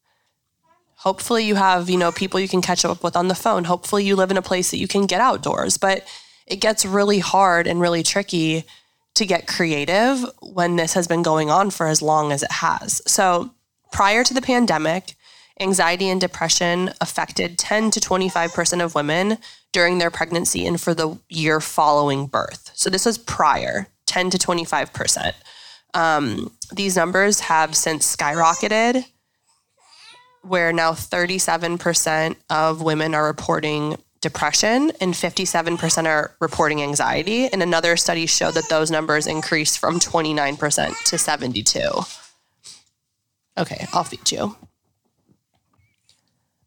Hopefully 0.96 1.44
you 1.44 1.56
have, 1.56 1.90
you 1.90 1.98
know, 1.98 2.14
people 2.14 2.40
you 2.40 2.48
can 2.48 2.62
catch 2.62 2.86
up 2.86 3.04
with 3.04 3.18
on 3.18 3.28
the 3.28 3.36
phone. 3.36 3.66
Hopefully 3.66 4.06
you 4.06 4.16
live 4.16 4.32
in 4.32 4.38
a 4.38 4.42
place 4.42 4.72
that 4.72 4.78
you 4.78 4.88
can 4.88 5.06
get 5.06 5.20
outdoors, 5.20 5.78
but 5.78 6.08
it 6.48 6.62
gets 6.62 6.86
really 6.86 7.20
hard 7.20 7.68
and 7.68 7.82
really 7.82 8.04
tricky 8.04 8.64
to 9.16 9.26
get 9.26 9.48
creative 9.48 10.24
when 10.42 10.78
this 10.78 10.94
has 10.94 11.08
been 11.08 11.22
going 11.22 11.50
on 11.50 11.70
for 11.72 11.88
as 11.88 12.02
long 12.02 12.32
as 12.32 12.42
it 12.42 12.52
has. 12.52 13.02
So, 13.06 13.52
prior 13.92 14.24
to 14.24 14.34
the 14.34 14.42
pandemic, 14.42 15.16
anxiety 15.60 16.10
and 16.10 16.20
depression 16.20 16.92
affected 17.02 17.58
10 17.58 17.92
to 17.92 18.00
25% 18.00 18.84
of 18.84 18.96
women 18.96 19.38
during 19.72 19.98
their 19.98 20.12
pregnancy 20.12 20.66
and 20.66 20.80
for 20.80 20.94
the 20.94 21.20
year 21.30 21.60
following 21.60 22.28
birth. 22.28 22.72
So 22.74 22.90
this 22.90 23.06
was 23.06 23.18
prior, 23.18 23.88
10 24.06 24.32
to 24.32 24.38
25%. 24.38 25.34
Um, 25.94 26.52
these 26.72 26.96
numbers 26.96 27.42
have 27.42 27.76
since 27.76 28.16
skyrocketed, 28.16 29.06
where 30.42 30.74
now 30.74 30.92
37% 30.92 32.36
of 32.50 32.82
women 32.82 33.14
are 33.16 33.26
reporting 33.26 33.98
depression 34.22 34.92
and 35.02 35.14
57% 35.14 36.06
are 36.06 36.36
reporting 36.40 36.82
anxiety. 36.82 37.48
And 37.48 37.62
another 37.62 37.96
study 37.96 38.26
showed 38.26 38.56
that 38.56 38.70
those 38.70 38.90
numbers 38.90 39.28
increased 39.28 39.80
from 39.80 40.00
29% 40.00 41.04
to 41.06 41.18
72. 41.18 41.80
Okay, 43.58 43.86
I'll 43.94 44.04
feed 44.04 44.32
you. 44.32 44.56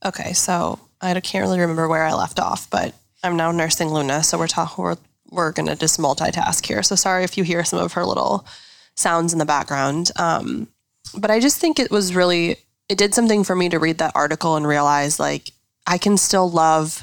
Okay, 0.04 0.32
so 0.32 0.78
I 1.00 1.18
can't 1.20 1.42
really 1.42 1.60
remember 1.60 1.88
where 1.88 2.04
I 2.04 2.14
left 2.14 2.38
off, 2.38 2.68
but 2.70 2.94
I'm 3.22 3.36
now 3.36 3.50
nursing 3.50 3.88
Luna, 3.88 4.22
so 4.22 4.38
we're 4.38 4.46
talking 4.46 4.82
we're 4.82 4.96
we're 5.30 5.52
gonna 5.52 5.76
just 5.76 5.98
multitask 5.98 6.64
here. 6.64 6.82
So 6.82 6.94
sorry 6.94 7.24
if 7.24 7.36
you 7.36 7.44
hear 7.44 7.64
some 7.64 7.80
of 7.80 7.94
her 7.94 8.04
little 8.04 8.46
sounds 8.94 9.32
in 9.32 9.38
the 9.38 9.44
background. 9.44 10.10
Um, 10.16 10.68
but 11.16 11.30
I 11.30 11.40
just 11.40 11.58
think 11.58 11.78
it 11.78 11.90
was 11.90 12.14
really 12.14 12.56
it 12.88 12.98
did 12.98 13.14
something 13.14 13.42
for 13.42 13.56
me 13.56 13.68
to 13.68 13.78
read 13.78 13.98
that 13.98 14.12
article 14.14 14.56
and 14.56 14.66
realize 14.66 15.18
like 15.18 15.50
I 15.86 15.98
can 15.98 16.16
still 16.16 16.50
love 16.50 17.02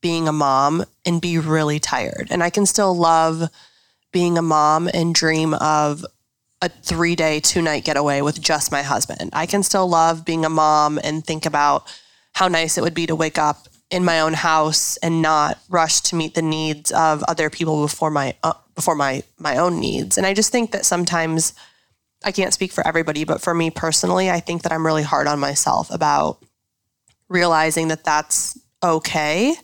being 0.00 0.28
a 0.28 0.32
mom 0.32 0.84
and 1.06 1.20
be 1.20 1.38
really 1.38 1.78
tired, 1.78 2.28
and 2.30 2.42
I 2.42 2.50
can 2.50 2.66
still 2.66 2.94
love 2.94 3.48
being 4.12 4.36
a 4.36 4.42
mom 4.42 4.88
and 4.92 5.14
dream 5.14 5.54
of 5.54 6.04
a 6.60 6.68
three 6.68 7.16
day, 7.16 7.40
two 7.40 7.62
night 7.62 7.84
getaway 7.84 8.20
with 8.20 8.40
just 8.40 8.70
my 8.70 8.82
husband. 8.82 9.30
I 9.32 9.46
can 9.46 9.62
still 9.62 9.88
love 9.88 10.24
being 10.24 10.44
a 10.44 10.50
mom 10.50 10.98
and 11.02 11.24
think 11.24 11.46
about 11.46 11.86
how 12.32 12.48
nice 12.48 12.78
it 12.78 12.82
would 12.82 12.94
be 12.94 13.06
to 13.06 13.16
wake 13.16 13.38
up 13.38 13.68
in 13.90 14.04
my 14.04 14.20
own 14.20 14.32
house 14.32 14.96
and 14.98 15.20
not 15.20 15.58
rush 15.68 16.00
to 16.00 16.16
meet 16.16 16.34
the 16.34 16.42
needs 16.42 16.90
of 16.92 17.22
other 17.24 17.50
people 17.50 17.82
before 17.82 18.10
my 18.10 18.34
uh, 18.42 18.54
before 18.74 18.94
my 18.94 19.22
my 19.38 19.58
own 19.58 19.78
needs. 19.78 20.16
And 20.16 20.26
I 20.26 20.34
just 20.34 20.50
think 20.50 20.72
that 20.72 20.86
sometimes 20.86 21.52
I 22.24 22.32
can't 22.32 22.54
speak 22.54 22.72
for 22.72 22.86
everybody, 22.86 23.24
but 23.24 23.42
for 23.42 23.54
me 23.54 23.70
personally, 23.70 24.30
I 24.30 24.40
think 24.40 24.62
that 24.62 24.72
I'm 24.72 24.86
really 24.86 25.02
hard 25.02 25.26
on 25.26 25.38
myself 25.38 25.90
about 25.90 26.38
realizing 27.28 27.88
that 27.88 28.04
that's 28.04 28.58
okay 28.82 29.54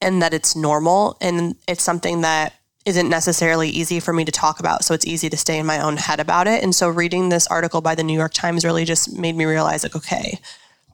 and 0.00 0.22
that 0.22 0.34
it's 0.34 0.54
normal 0.54 1.16
and 1.20 1.56
it's 1.66 1.82
something 1.82 2.20
that 2.20 2.54
isn't 2.84 3.08
necessarily 3.08 3.70
easy 3.70 3.98
for 3.98 4.12
me 4.12 4.24
to 4.26 4.32
talk 4.32 4.60
about. 4.60 4.84
So 4.84 4.92
it's 4.92 5.06
easy 5.06 5.30
to 5.30 5.36
stay 5.36 5.58
in 5.58 5.64
my 5.64 5.80
own 5.80 5.96
head 5.96 6.20
about 6.20 6.46
it. 6.46 6.62
And 6.62 6.74
so 6.74 6.88
reading 6.88 7.30
this 7.30 7.46
article 7.46 7.80
by 7.80 7.94
the 7.94 8.02
New 8.02 8.16
York 8.16 8.34
Times 8.34 8.64
really 8.64 8.84
just 8.84 9.16
made 9.16 9.34
me 9.34 9.46
realize 9.46 9.82
like, 9.82 9.96
okay, 9.96 10.38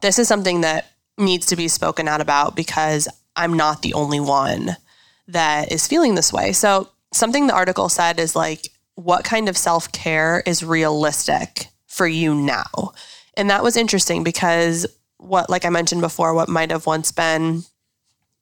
this 0.01 0.19
is 0.19 0.29
something 0.29 0.63
that 0.63 0.93
needs 1.19 1.47
to 1.47 1.57
be 1.57 1.69
spoken 1.69 2.09
out 2.09 2.21
about 2.21 2.57
because 2.57 3.09
I'm 3.37 3.55
not 3.55 3.83
the 3.83 3.95
only 3.95 4.21
one 4.21 4.77
that 5.29 5.71
is 5.71 5.87
feeling 5.87 6.15
this 6.15 6.33
way. 6.33 6.53
So, 6.53 6.89
something 7.13 7.47
the 7.47 7.55
article 7.55 7.89
said 7.89 8.19
is 8.19 8.37
like, 8.37 8.69
what 8.95 9.25
kind 9.25 9.49
of 9.49 9.57
self 9.57 9.91
care 9.93 10.43
is 10.47 10.65
realistic 10.65 11.69
for 11.87 12.07
you 12.07 12.35
now? 12.35 12.93
And 13.37 13.51
that 13.51 13.63
was 13.63 13.77
interesting 13.77 14.25
because 14.25 14.87
what, 15.19 15.51
like 15.51 15.65
I 15.65 15.71
mentioned 15.71 16.01
before, 16.01 16.35
what 16.35 16.49
might 16.49 16.71
have 16.71 16.87
once 16.87 17.13
been, 17.13 17.63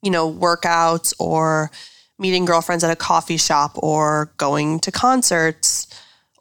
you 0.01 0.11
know, 0.11 0.31
workouts 0.31 1.13
or 1.19 1.71
meeting 2.17 2.45
girlfriends 2.45 2.83
at 2.83 2.91
a 2.91 2.95
coffee 2.95 3.37
shop 3.37 3.71
or 3.75 4.33
going 4.37 4.79
to 4.81 4.91
concerts 4.91 5.87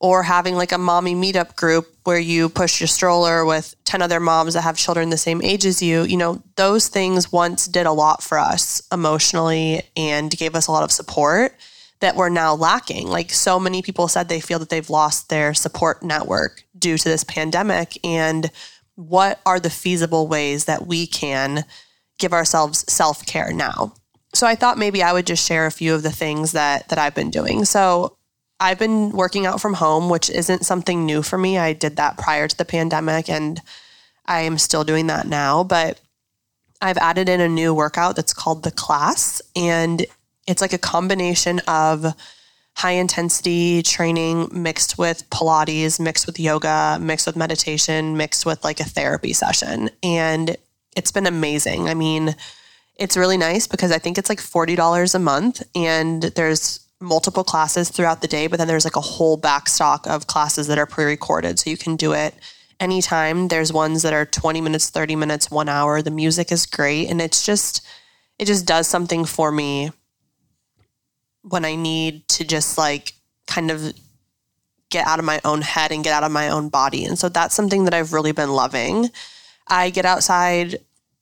or 0.01 0.23
having 0.23 0.55
like 0.55 0.73
a 0.73 0.79
mommy 0.79 1.15
meetup 1.15 1.57
group 1.57 1.93
where 2.05 2.19
you 2.19 2.49
push 2.49 2.81
your 2.81 2.87
stroller 2.87 3.45
with 3.45 3.75
10 3.85 4.01
other 4.01 4.21
moms 4.21 4.55
that 4.55 4.63
have 4.63 4.77
children 4.77 5.11
the 5.11 5.17
same 5.17 5.43
age 5.43 5.67
as 5.67 5.83
you, 5.83 6.03
you 6.03 6.17
know, 6.17 6.43
those 6.57 6.89
things 6.89 7.33
once 7.33 7.67
did 7.67 7.87
a 7.87 7.93
lot 7.93 8.23
for 8.23 8.39
us 8.39 8.81
emotionally 8.93 9.83
and 9.97 10.31
gave 10.31 10.55
us 10.55 10.69
a 10.69 10.73
lot 10.73 10.85
of 10.85 10.93
support 10.93 11.55
that 12.01 12.15
we're 12.15 12.29
now 12.29 12.55
lacking. 12.55 13.09
Like 13.09 13.33
so 13.33 13.59
many 13.59 13.83
people 13.83 14.07
said 14.07 14.29
they 14.29 14.41
feel 14.41 14.61
that 14.61 14.69
they've 14.69 14.89
lost 14.89 15.29
their 15.29 15.53
support 15.53 16.03
network 16.03 16.65
due 16.79 16.97
to 16.97 17.09
this 17.09 17.25
pandemic. 17.25 17.99
And 18.05 18.51
what 18.95 19.41
are 19.45 19.59
the 19.59 19.71
feasible 19.71 20.29
ways 20.29 20.67
that 20.67 20.87
we 20.87 21.07
can 21.07 21.65
give 22.19 22.33
ourselves 22.33 22.91
self 22.93 23.27
care 23.27 23.53
now? 23.53 23.95
So 24.35 24.47
I 24.47 24.55
thought 24.55 24.79
maybe 24.79 25.03
I 25.03 25.13
would 25.13 25.27
just 25.27 25.47
share 25.47 25.67
a 25.67 25.73
few 25.73 25.95
of 25.95 26.03
the 26.03 26.13
things 26.13 26.53
that 26.53 26.89
that 26.91 26.99
I've 26.99 27.15
been 27.15 27.31
doing. 27.31 27.65
So 27.65 28.18
I've 28.61 28.79
been 28.79 29.11
working 29.11 29.47
out 29.47 29.61
from 29.61 29.75
home, 29.75 30.11
which 30.11 30.31
isn't 30.31 30.67
something 30.67 31.07
new 31.07 31.23
for 31.23 31.39
me. 31.39 31.59
I 31.59 31.73
did 31.73 31.97
that 31.97 32.19
prior 32.19 32.49
to 32.49 32.57
the 32.57 32.65
pandemic 32.65 33.29
and 33.29 33.61
I 34.27 34.41
am 34.41 34.59
still 34.59 34.85
doing 34.85 35.07
that 35.07 35.27
now, 35.27 35.65
but 35.65 36.01
I've 36.81 36.99
added 36.99 37.29
in 37.29 37.41
a 37.41 37.49
new 37.49 37.75
workout 37.75 38.17
that's 38.17 38.35
called 38.35 38.63
the 38.63 38.71
class 38.71 39.41
and 39.57 40.05
it's 40.47 40.63
like 40.63 40.73
a 40.73 40.79
combination 40.79 41.61
of 41.69 42.15
high 42.77 42.93
intensity 42.93 43.83
training 43.83 44.49
mixed 44.53 44.99
with 44.99 45.29
Pilates, 45.31 45.99
mixed 45.99 46.27
with 46.27 46.39
yoga, 46.39 46.99
mixed 47.01 47.27
with 47.27 47.37
meditation, 47.37 48.17
mixed 48.17 48.47
with 48.47 48.63
like 48.63 48.81
a 48.81 48.85
therapy 48.85 49.33
session. 49.33 49.91
And 50.03 50.57
it's 50.97 51.11
been 51.11 51.27
amazing. 51.27 51.89
I 51.89 51.95
mean, 51.95 52.35
it's 52.97 53.17
really 53.17 53.37
nice 53.37 53.67
because 53.67 53.93
I 53.93 53.99
think 53.99 54.17
it's 54.17 54.29
like 54.29 54.39
$40 54.39 55.15
a 55.15 55.19
month 55.19 55.63
and 55.75 56.23
there's 56.23 56.81
multiple 57.01 57.45
classes 57.45 57.91
throughout 57.91 58.21
the 58.21 58.29
day, 58.29 58.47
but 58.47 58.59
then 58.59 58.69
there's 58.69 58.85
like 58.85 58.97
a 58.97 59.01
whole 59.01 59.39
backstock 59.39 60.07
of 60.07 60.27
classes 60.27 60.67
that 60.67 60.79
are 60.79 60.87
pre 60.87 61.05
recorded. 61.05 61.59
So 61.59 61.71
you 61.71 61.77
can 61.77 61.97
do 61.97 62.13
it 62.13 62.35
anytime. 62.81 63.49
There's 63.49 63.73
ones 63.73 64.03
that 64.03 64.13
are 64.13 64.27
20 64.27 64.61
minutes, 64.61 64.91
30 64.91 65.17
minutes, 65.17 65.51
one 65.51 65.69
hour. 65.69 66.03
The 66.03 66.11
music 66.11 66.51
is 66.53 66.67
great. 66.67 67.09
And 67.09 67.21
it's 67.21 67.45
just, 67.45 67.87
it 68.39 68.47
just 68.47 68.67
does 68.67 68.87
something 68.87 69.25
for 69.25 69.51
me 69.53 69.91
when 71.43 71.65
I 71.65 71.75
need 71.77 72.29
to 72.29 72.45
just 72.45 72.77
like 72.77 73.15
kind 73.47 73.71
of 73.71 73.93
get 74.91 75.07
out 75.07 75.19
of 75.19 75.25
my 75.25 75.41
own 75.45 75.63
head 75.63 75.93
and 75.93 76.03
get 76.03 76.13
out 76.13 76.25
of 76.25 76.33
my 76.33 76.49
own 76.49 76.69
body. 76.69 77.05
And 77.05 77.19
so 77.19 77.29
that's 77.29 77.55
something 77.55 77.85
that 77.85 77.95
I've 77.95 78.13
really 78.13 78.33
been 78.33 78.51
loving. 78.51 79.11
I 79.67 79.91
get 79.91 80.07
outside 80.07 80.79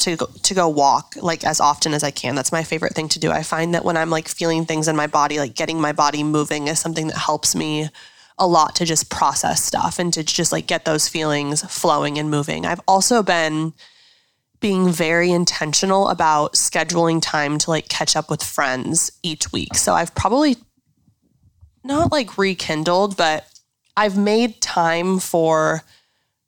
to 0.06 0.16
go, 0.16 0.26
to 0.26 0.54
go 0.54 0.68
walk 0.68 1.14
like 1.20 1.44
as 1.44 1.60
often 1.60 1.92
as 1.92 2.04
I 2.04 2.12
can. 2.12 2.36
That's 2.36 2.52
my 2.52 2.62
favorite 2.62 2.94
thing 2.94 3.08
to 3.10 3.18
do. 3.18 3.32
I 3.32 3.42
find 3.42 3.75
that 3.75 3.84
when 3.84 3.96
I'm 3.96 4.10
like 4.10 4.28
feeling 4.28 4.64
things 4.64 4.86
in 4.86 4.94
my 4.94 5.08
body, 5.08 5.38
like 5.38 5.54
getting 5.54 5.80
my 5.80 5.92
body 5.92 6.22
moving 6.22 6.68
is 6.68 6.78
something 6.78 7.08
that 7.08 7.16
helps 7.16 7.56
me 7.56 7.88
a 8.38 8.46
lot 8.46 8.76
to 8.76 8.84
just 8.84 9.10
process 9.10 9.62
stuff 9.62 9.98
and 9.98 10.12
to 10.12 10.22
just 10.22 10.52
like 10.52 10.66
get 10.66 10.84
those 10.84 11.08
feelings 11.08 11.62
flowing 11.62 12.18
and 12.18 12.30
moving. 12.30 12.66
I've 12.66 12.80
also 12.86 13.22
been 13.22 13.72
being 14.60 14.90
very 14.90 15.32
intentional 15.32 16.08
about 16.08 16.52
scheduling 16.52 17.20
time 17.20 17.58
to 17.58 17.70
like 17.70 17.88
catch 17.88 18.14
up 18.14 18.30
with 18.30 18.42
friends 18.42 19.10
each 19.22 19.52
week. 19.52 19.75
So 19.75 19.92
I've 19.92 20.14
probably 20.14 20.56
not 21.82 22.12
like 22.12 22.38
rekindled, 22.38 23.16
but 23.16 23.44
I've 23.96 24.16
made 24.16 24.60
time 24.60 25.18
for 25.18 25.82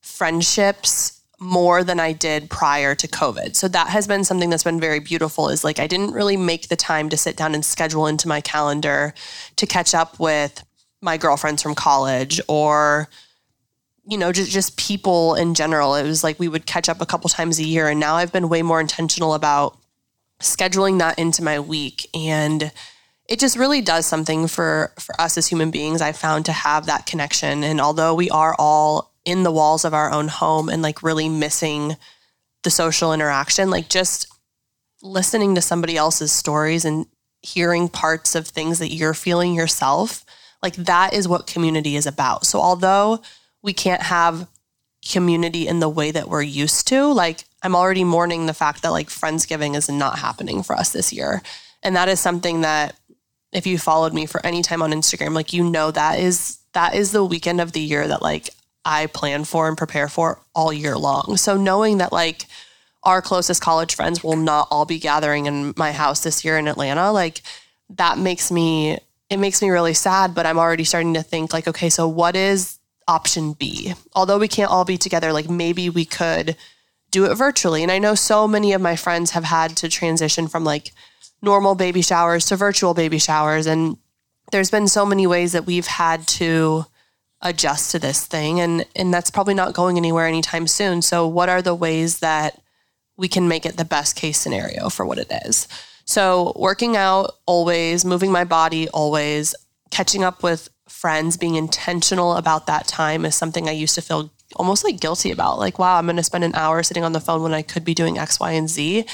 friendships 0.00 1.17
more 1.40 1.84
than 1.84 2.00
I 2.00 2.12
did 2.12 2.50
prior 2.50 2.94
to 2.96 3.06
COVID. 3.06 3.54
So 3.54 3.68
that 3.68 3.88
has 3.88 4.06
been 4.06 4.24
something 4.24 4.50
that's 4.50 4.64
been 4.64 4.80
very 4.80 4.98
beautiful 4.98 5.48
is 5.48 5.62
like 5.62 5.78
I 5.78 5.86
didn't 5.86 6.12
really 6.12 6.36
make 6.36 6.68
the 6.68 6.76
time 6.76 7.08
to 7.10 7.16
sit 7.16 7.36
down 7.36 7.54
and 7.54 7.64
schedule 7.64 8.06
into 8.06 8.26
my 8.26 8.40
calendar 8.40 9.14
to 9.56 9.66
catch 9.66 9.94
up 9.94 10.18
with 10.18 10.64
my 11.00 11.16
girlfriends 11.16 11.62
from 11.62 11.76
college 11.76 12.40
or 12.48 13.08
you 14.04 14.18
know 14.18 14.32
just 14.32 14.50
just 14.50 14.76
people 14.76 15.36
in 15.36 15.54
general. 15.54 15.94
It 15.94 16.02
was 16.02 16.24
like 16.24 16.40
we 16.40 16.48
would 16.48 16.66
catch 16.66 16.88
up 16.88 17.00
a 17.00 17.06
couple 17.06 17.30
times 17.30 17.60
a 17.60 17.64
year 17.64 17.88
and 17.88 18.00
now 18.00 18.16
I've 18.16 18.32
been 18.32 18.48
way 18.48 18.62
more 18.62 18.80
intentional 18.80 19.34
about 19.34 19.78
scheduling 20.40 20.98
that 20.98 21.18
into 21.18 21.42
my 21.42 21.60
week 21.60 22.08
and 22.14 22.72
it 23.28 23.38
just 23.38 23.56
really 23.56 23.80
does 23.80 24.06
something 24.06 24.48
for 24.48 24.92
for 24.98 25.20
us 25.20 25.36
as 25.36 25.48
human 25.48 25.70
beings 25.72 26.00
i 26.00 26.12
found 26.12 26.46
to 26.46 26.52
have 26.52 26.86
that 26.86 27.06
connection 27.06 27.64
and 27.64 27.80
although 27.80 28.14
we 28.14 28.30
are 28.30 28.54
all 28.56 29.07
in 29.28 29.42
the 29.42 29.52
walls 29.52 29.84
of 29.84 29.94
our 29.94 30.10
own 30.10 30.28
home 30.28 30.68
and 30.68 30.82
like 30.82 31.02
really 31.02 31.28
missing 31.28 31.96
the 32.64 32.70
social 32.70 33.12
interaction 33.12 33.70
like 33.70 33.88
just 33.88 34.26
listening 35.02 35.54
to 35.54 35.60
somebody 35.60 35.96
else's 35.96 36.32
stories 36.32 36.84
and 36.84 37.06
hearing 37.40 37.88
parts 37.88 38.34
of 38.34 38.48
things 38.48 38.78
that 38.78 38.92
you're 38.92 39.14
feeling 39.14 39.54
yourself 39.54 40.24
like 40.62 40.74
that 40.76 41.14
is 41.14 41.28
what 41.28 41.46
community 41.46 41.96
is 41.96 42.06
about. 42.06 42.46
So 42.46 42.60
although 42.60 43.20
we 43.62 43.72
can't 43.72 44.02
have 44.02 44.48
community 45.08 45.68
in 45.68 45.80
the 45.80 45.88
way 45.88 46.10
that 46.10 46.28
we're 46.28 46.42
used 46.42 46.88
to 46.88 47.06
like 47.12 47.44
i'm 47.62 47.76
already 47.76 48.02
mourning 48.02 48.46
the 48.46 48.52
fact 48.52 48.82
that 48.82 48.90
like 48.90 49.08
friendsgiving 49.08 49.76
is 49.76 49.88
not 49.88 50.18
happening 50.18 50.62
for 50.62 50.74
us 50.74 50.92
this 50.92 51.12
year. 51.12 51.42
And 51.82 51.94
that 51.94 52.08
is 52.08 52.18
something 52.18 52.62
that 52.62 52.96
if 53.52 53.66
you 53.66 53.78
followed 53.78 54.12
me 54.12 54.26
for 54.26 54.44
any 54.44 54.62
time 54.62 54.82
on 54.82 54.90
Instagram, 54.90 55.32
like 55.32 55.52
you 55.52 55.62
know 55.62 55.90
that 55.92 56.18
is 56.18 56.58
that 56.72 56.94
is 56.94 57.12
the 57.12 57.24
weekend 57.24 57.60
of 57.60 57.72
the 57.72 57.80
year 57.80 58.06
that 58.08 58.20
like 58.20 58.50
I 58.88 59.06
plan 59.06 59.44
for 59.44 59.68
and 59.68 59.76
prepare 59.76 60.08
for 60.08 60.40
all 60.54 60.72
year 60.72 60.96
long. 60.96 61.36
So 61.36 61.58
knowing 61.58 61.98
that 61.98 62.10
like 62.10 62.46
our 63.02 63.20
closest 63.20 63.60
college 63.60 63.94
friends 63.94 64.24
will 64.24 64.36
not 64.36 64.66
all 64.70 64.86
be 64.86 64.98
gathering 64.98 65.44
in 65.44 65.74
my 65.76 65.92
house 65.92 66.22
this 66.22 66.42
year 66.42 66.56
in 66.56 66.66
Atlanta, 66.66 67.12
like 67.12 67.42
that 67.90 68.16
makes 68.18 68.50
me 68.50 68.98
it 69.28 69.36
makes 69.36 69.60
me 69.60 69.68
really 69.68 69.92
sad, 69.92 70.34
but 70.34 70.46
I'm 70.46 70.58
already 70.58 70.84
starting 70.84 71.12
to 71.14 71.22
think 71.22 71.52
like 71.52 71.68
okay, 71.68 71.90
so 71.90 72.08
what 72.08 72.34
is 72.34 72.78
option 73.06 73.52
B? 73.52 73.92
Although 74.14 74.38
we 74.38 74.48
can't 74.48 74.70
all 74.70 74.86
be 74.86 74.96
together, 74.96 75.34
like 75.34 75.50
maybe 75.50 75.90
we 75.90 76.06
could 76.06 76.56
do 77.10 77.26
it 77.26 77.34
virtually. 77.34 77.82
And 77.82 77.92
I 77.92 77.98
know 77.98 78.14
so 78.14 78.48
many 78.48 78.72
of 78.72 78.80
my 78.80 78.96
friends 78.96 79.32
have 79.32 79.44
had 79.44 79.76
to 79.78 79.90
transition 79.90 80.48
from 80.48 80.64
like 80.64 80.92
normal 81.42 81.74
baby 81.74 82.00
showers 82.00 82.46
to 82.46 82.56
virtual 82.56 82.94
baby 82.94 83.18
showers. 83.18 83.66
And 83.66 83.98
there's 84.50 84.70
been 84.70 84.88
so 84.88 85.04
many 85.04 85.26
ways 85.26 85.52
that 85.52 85.66
we've 85.66 85.86
had 85.86 86.26
to 86.28 86.86
adjust 87.40 87.92
to 87.92 87.98
this 87.98 88.26
thing 88.26 88.58
and 88.58 88.84
and 88.96 89.14
that's 89.14 89.30
probably 89.30 89.54
not 89.54 89.72
going 89.72 89.96
anywhere 89.96 90.26
anytime 90.26 90.66
soon. 90.66 91.02
So 91.02 91.26
what 91.26 91.48
are 91.48 91.62
the 91.62 91.74
ways 91.74 92.18
that 92.18 92.60
we 93.16 93.28
can 93.28 93.48
make 93.48 93.64
it 93.64 93.76
the 93.76 93.84
best 93.84 94.16
case 94.16 94.38
scenario 94.38 94.88
for 94.88 95.06
what 95.06 95.18
it 95.18 95.30
is? 95.44 95.68
So 96.04 96.52
working 96.56 96.96
out 96.96 97.34
always, 97.46 98.04
moving 98.04 98.32
my 98.32 98.44
body 98.44 98.88
always, 98.88 99.54
catching 99.90 100.24
up 100.24 100.42
with 100.42 100.68
friends, 100.88 101.36
being 101.36 101.54
intentional 101.54 102.34
about 102.34 102.66
that 102.66 102.86
time 102.86 103.24
is 103.24 103.34
something 103.34 103.68
I 103.68 103.72
used 103.72 103.94
to 103.96 104.02
feel 104.02 104.30
almost 104.56 104.84
like 104.84 105.00
guilty 105.00 105.30
about. 105.30 105.58
Like, 105.58 105.78
wow, 105.78 105.96
I'm 105.96 106.06
going 106.06 106.16
to 106.16 106.22
spend 106.22 106.44
an 106.44 106.54
hour 106.54 106.82
sitting 106.82 107.04
on 107.04 107.12
the 107.12 107.20
phone 107.20 107.42
when 107.42 107.54
I 107.54 107.62
could 107.62 107.84
be 107.84 107.94
doing 107.94 108.18
X, 108.18 108.40
Y, 108.40 108.52
and 108.52 108.68
Z. 108.68 109.04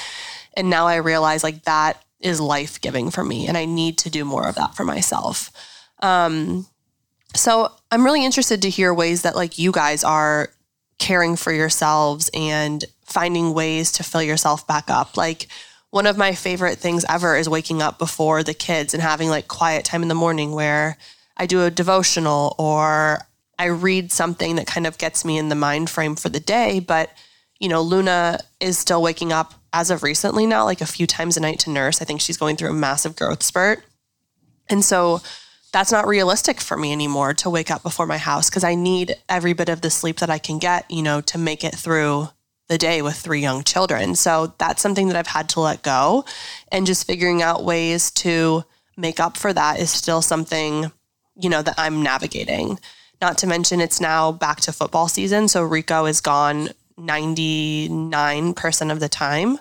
And 0.55 0.69
now 0.69 0.87
I 0.87 0.95
realize 0.95 1.43
like 1.43 1.63
that 1.63 2.01
is 2.19 2.39
life 2.39 2.79
giving 2.79 3.11
for 3.11 3.23
me, 3.23 3.47
and 3.47 3.57
I 3.57 3.65
need 3.65 3.97
to 3.99 4.09
do 4.09 4.23
more 4.23 4.47
of 4.47 4.55
that 4.55 4.75
for 4.75 4.85
myself. 4.85 5.51
Um, 6.01 6.65
so 7.35 7.71
I'm 7.91 8.03
really 8.03 8.25
interested 8.25 8.61
to 8.63 8.69
hear 8.69 8.93
ways 8.93 9.21
that 9.23 9.35
like 9.35 9.57
you 9.57 9.71
guys 9.71 10.03
are 10.03 10.49
caring 10.97 11.35
for 11.35 11.51
yourselves 11.51 12.29
and 12.33 12.83
finding 13.03 13.53
ways 13.53 13.91
to 13.93 14.03
fill 14.03 14.23
yourself 14.23 14.65
back 14.65 14.89
up. 14.89 15.17
Like 15.17 15.47
one 15.91 16.07
of 16.07 16.17
my 16.17 16.33
favorite 16.33 16.79
things 16.79 17.05
ever 17.07 17.35
is 17.35 17.47
waking 17.47 17.81
up 17.81 17.99
before 17.99 18.43
the 18.43 18.53
kids 18.53 18.93
and 18.93 19.01
having 19.01 19.29
like 19.29 19.47
quiet 19.47 19.85
time 19.85 20.01
in 20.01 20.07
the 20.07 20.15
morning 20.15 20.51
where 20.51 20.97
I 21.37 21.45
do 21.45 21.63
a 21.63 21.71
devotional 21.71 22.55
or 22.57 23.19
I 23.57 23.65
read 23.65 24.11
something 24.11 24.55
that 24.55 24.67
kind 24.67 24.87
of 24.87 24.97
gets 24.97 25.23
me 25.23 25.37
in 25.37 25.49
the 25.49 25.55
mind 25.55 25.89
frame 25.89 26.15
for 26.15 26.29
the 26.29 26.39
day. 26.39 26.79
But, 26.79 27.11
you 27.59 27.69
know, 27.69 27.81
Luna 27.81 28.39
is 28.59 28.77
still 28.77 29.01
waking 29.01 29.31
up 29.31 29.53
as 29.71 29.89
of 29.91 30.03
recently 30.03 30.45
now, 30.45 30.65
like 30.65 30.81
a 30.81 30.85
few 30.85 31.07
times 31.07 31.37
a 31.37 31.39
night 31.39 31.59
to 31.59 31.69
nurse. 31.69 32.01
I 32.01 32.05
think 32.05 32.21
she's 32.21 32.37
going 32.37 32.57
through 32.57 32.69
a 32.69 32.73
massive 32.73 33.15
growth 33.15 33.43
spurt. 33.43 33.83
And 34.67 34.83
so 34.83 35.21
that's 35.75 35.91
not 35.91 36.07
realistic 36.07 36.61
for 36.61 36.77
me 36.77 36.93
anymore 36.93 37.33
to 37.33 37.49
wake 37.49 37.69
up 37.69 37.83
before 37.83 38.05
my 38.05 38.17
house 38.17 38.49
because 38.49 38.63
I 38.63 38.75
need 38.75 39.17
every 39.27 39.51
bit 39.51 39.67
of 39.67 39.81
the 39.81 39.89
sleep 39.89 40.19
that 40.19 40.29
I 40.29 40.37
can 40.37 40.57
get, 40.57 40.89
you 40.89 41.03
know, 41.03 41.19
to 41.19 41.37
make 41.37 41.65
it 41.65 41.75
through 41.75 42.29
the 42.69 42.77
day 42.77 43.01
with 43.01 43.17
three 43.17 43.41
young 43.41 43.61
children. 43.61 44.15
So 44.15 44.53
that's 44.57 44.81
something 44.81 45.09
that 45.09 45.17
I've 45.17 45.27
had 45.27 45.49
to 45.49 45.59
let 45.59 45.83
go. 45.83 46.23
And 46.71 46.87
just 46.87 47.05
figuring 47.05 47.41
out 47.41 47.65
ways 47.65 48.09
to 48.11 48.63
make 48.95 49.19
up 49.19 49.35
for 49.35 49.51
that 49.51 49.81
is 49.81 49.91
still 49.91 50.21
something, 50.21 50.93
you 51.35 51.49
know, 51.49 51.61
that 51.61 51.75
I'm 51.77 52.01
navigating. 52.01 52.79
Not 53.21 53.37
to 53.39 53.47
mention 53.47 53.81
it's 53.81 53.99
now 53.99 54.31
back 54.31 54.61
to 54.61 54.71
football 54.71 55.09
season. 55.09 55.49
So 55.49 55.61
Rico 55.61 56.05
is 56.05 56.21
gone 56.21 56.69
99% 56.97 58.91
of 58.93 59.01
the 59.01 59.09
time. 59.09 59.59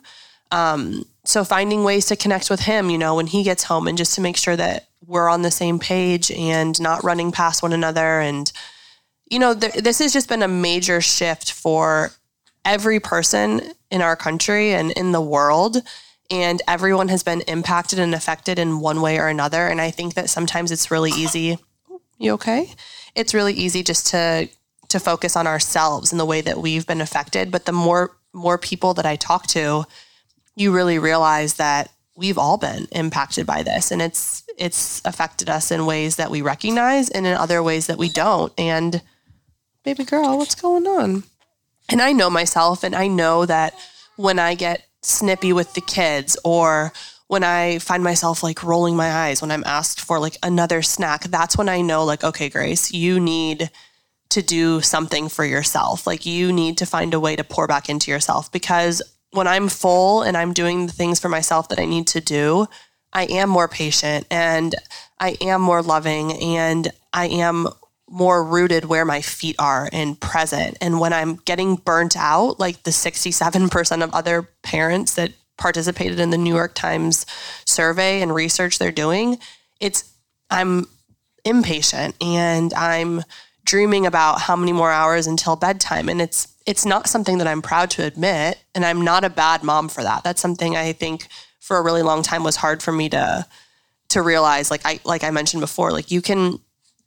Um, 0.53 1.07
so 1.24 1.42
finding 1.42 1.83
ways 1.83 2.07
to 2.07 2.14
connect 2.14 2.50
with 2.50 2.61
him, 2.61 2.88
you 2.88 2.98
know, 2.98 3.16
when 3.16 3.27
he 3.27 3.42
gets 3.42 3.64
home 3.64 3.88
and 3.88 3.98
just 3.98 4.14
to 4.14 4.20
make 4.20 4.37
sure 4.37 4.55
that 4.55 4.87
we're 5.07 5.29
on 5.29 5.43
the 5.43 5.51
same 5.51 5.79
page 5.79 6.31
and 6.31 6.81
not 6.81 7.05
running 7.05 7.33
past 7.33 7.62
one 7.62 7.73
another. 7.73 8.21
And, 8.21 8.51
you 9.31 9.38
know, 9.38 9.55
th- 9.55 9.75
this 9.75 9.99
has 9.99 10.12
just 10.12 10.29
been 10.29 10.43
a 10.43 10.49
major 10.49 11.01
shift 11.01 11.53
for 11.53 12.11
every 12.64 13.01
person 13.01 13.61
in 13.90 14.03
our 14.03 14.17
country 14.17 14.73
and 14.73 14.90
in 14.93 15.12
the 15.12 15.21
world. 15.21 15.79
And 16.31 16.62
everyone 16.67 17.09
has 17.09 17.23
been 17.23 17.43
impacted 17.43 17.99
and 17.99 18.14
affected 18.14 18.59
in 18.59 18.81
one 18.81 19.01
way 19.01 19.19
or 19.19 19.29
another. 19.29 19.67
And 19.67 19.81
I 19.81 19.90
think 19.90 20.14
that 20.14 20.31
sometimes 20.31 20.73
it's 20.73 20.90
really 20.90 21.11
easy. 21.11 21.59
You 22.19 22.33
okay? 22.33 22.73
It's 23.14 23.35
really 23.35 23.53
easy 23.53 23.83
just 23.83 24.07
to 24.09 24.49
to 24.88 25.01
focus 25.01 25.35
on 25.35 25.47
ourselves 25.47 26.12
and 26.12 26.21
the 26.21 26.25
way 26.25 26.40
that 26.40 26.59
we've 26.59 26.87
been 26.87 27.01
affected. 27.01 27.51
But 27.51 27.67
the 27.67 27.73
more 27.73 28.17
more 28.33 28.59
people 28.59 28.95
that 28.95 29.07
I 29.07 29.17
talk 29.17 29.47
to, 29.49 29.85
you 30.57 30.73
really 30.73 30.99
realize 30.99 31.55
that 31.55 31.90
we've 32.17 32.38
all 32.38 32.57
been 32.57 32.87
impacted 32.93 33.45
by 33.47 33.62
this 33.62 33.90
and 33.90 34.01
it's 34.01 34.43
it's 34.59 35.03
affected 35.05 35.49
us 35.49 35.71
in 35.71 35.87
ways 35.87 36.17
that 36.17 36.31
we 36.31 36.43
recognize 36.43 37.11
and 37.11 37.27
in 37.27 37.35
other 37.35 37.62
ways 37.62 37.87
that 37.87 37.99
we 37.99 38.09
don't. 38.09 38.53
And 38.59 39.03
baby 39.85 40.05
girl, 40.05 40.38
what's 40.38 40.55
going 40.55 40.87
on? 40.87 41.25
And 41.88 42.01
I 42.01 42.12
know 42.12 42.31
myself 42.31 42.83
and 42.83 42.95
I 42.95 43.09
know 43.09 43.47
that 43.47 43.75
when 44.17 44.38
I 44.38 44.55
get 44.55 44.87
snippy 45.03 45.53
with 45.53 45.75
the 45.75 45.81
kids 45.81 46.37
or 46.45 46.93
when 47.27 47.45
I 47.45 47.79
find 47.79 48.03
myself 48.03 48.43
like 48.43 48.62
rolling 48.62 48.97
my 48.97 49.11
eyes 49.11 49.40
when 49.40 49.51
I'm 49.51 49.64
asked 49.64 50.01
for 50.01 50.19
like 50.19 50.37
another 50.43 50.83
snack, 50.83 51.25
that's 51.25 51.57
when 51.57 51.69
I 51.69 51.81
know 51.81 52.05
like, 52.05 52.25
okay, 52.25 52.49
Grace, 52.49 52.93
you 52.93 53.21
need 53.21 53.71
to 54.31 54.43
do 54.43 54.81
something 54.81 55.29
for 55.29 55.45
yourself. 55.45 56.07
Like 56.07 56.27
you 56.27 56.53
need 56.53 56.79
to 56.79 56.87
find 56.87 57.14
a 57.14 57.21
way 57.21 57.37
to 57.37 57.45
pour 57.45 57.67
back 57.67 57.88
into 57.88 58.11
yourself 58.11 58.51
because 58.51 59.03
when 59.31 59.47
I'm 59.47 59.69
full 59.69 60.23
and 60.23 60.37
I'm 60.37 60.53
doing 60.53 60.87
the 60.87 60.93
things 60.93 61.19
for 61.21 61.29
myself 61.29 61.69
that 61.69 61.79
I 61.79 61.85
need 61.85 62.07
to 62.09 62.21
do, 62.21 62.67
I 63.14 63.24
am 63.24 63.48
more 63.48 63.68
patient 63.68 64.27
and 64.31 64.74
I 65.18 65.37
am 65.40 65.61
more 65.61 65.83
loving 65.83 66.33
and 66.33 66.90
I 67.12 67.29
am 67.29 67.68
more 68.11 68.44
rooted 68.44 68.85
where 68.85 69.05
my 69.05 69.20
feet 69.20 69.57
are 69.59 69.88
and 69.92 70.20
present. 70.20 70.77
And 70.81 71.00
when 71.00 71.12
I'm 71.12 71.37
getting 71.37 71.77
burnt 71.77 72.16
out, 72.16 72.61
like 72.61 72.83
the 72.83 72.90
67% 72.90 74.05
of 74.05 74.12
other 74.12 74.42
parents 74.62 75.14
that 75.14 75.33
participated 75.57 76.18
in 76.18 76.31
the 76.31 76.38
New 76.38 76.55
York 76.55 76.74
Times 76.74 77.24
survey 77.64 78.20
and 78.20 78.35
research 78.35 78.79
they're 78.79 78.90
doing, 78.90 79.38
it's 79.81 80.12
I'm 80.50 80.87
impatient 81.44 82.16
and 82.22 82.74
I'm 82.74 83.22
dreaming 83.64 84.07
about 84.07 84.42
how 84.42 84.57
many 84.57 84.72
more 84.72 84.90
hours 84.90 85.27
until 85.27 85.57
bedtime 85.57 86.09
and 86.09 86.20
it's 86.20 86.48
it's 86.66 86.85
not 86.87 87.09
something 87.09 87.38
that 87.38 87.46
I'm 87.46 87.62
proud 87.62 87.90
to 87.90 88.05
admit 88.05 88.59
and 88.74 88.85
I'm 88.85 89.03
not 89.03 89.24
a 89.24 89.31
bad 89.31 89.62
mom 89.62 89.88
for 89.88 90.03
that. 90.03 90.24
That's 90.24 90.40
something 90.40 90.77
I 90.77 90.92
think 90.92 91.29
for 91.64 91.79
a 91.79 91.83
really 91.83 92.03
long 92.03 92.22
time 92.22 92.44
was 92.44 92.57
hard 92.57 92.83
for 92.83 92.92
me 92.92 93.09
to 93.09 93.46
to 94.11 94.20
realize 94.20 94.70
like 94.70 94.83
I 94.85 95.00
like 95.05 95.24
I 95.24 95.31
mentioned 95.31 95.62
before 95.62 95.92
like 95.92 96.11
you 96.11 96.20
can 96.20 96.61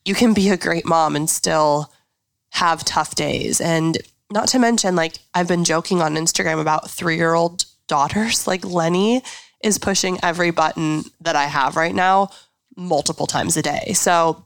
you 0.03 0.15
can 0.15 0.33
be 0.33 0.49
a 0.49 0.57
great 0.57 0.83
mom 0.83 1.15
and 1.15 1.29
still 1.29 1.93
have 2.49 2.83
tough 2.83 3.13
days 3.13 3.61
and 3.61 3.99
not 4.31 4.47
to 4.49 4.59
mention 4.59 4.95
like 4.95 5.19
I've 5.35 5.47
been 5.47 5.63
joking 5.63 6.01
on 6.01 6.15
Instagram 6.15 6.59
about 6.59 6.85
3-year-old 6.85 7.65
daughters 7.87 8.47
like 8.47 8.65
Lenny 8.65 9.21
is 9.63 9.77
pushing 9.77 10.17
every 10.23 10.49
button 10.49 11.03
that 11.21 11.35
I 11.35 11.45
have 11.45 11.75
right 11.75 11.93
now 11.93 12.29
multiple 12.75 13.27
times 13.27 13.57
a 13.57 13.61
day. 13.61 13.93
So 13.93 14.43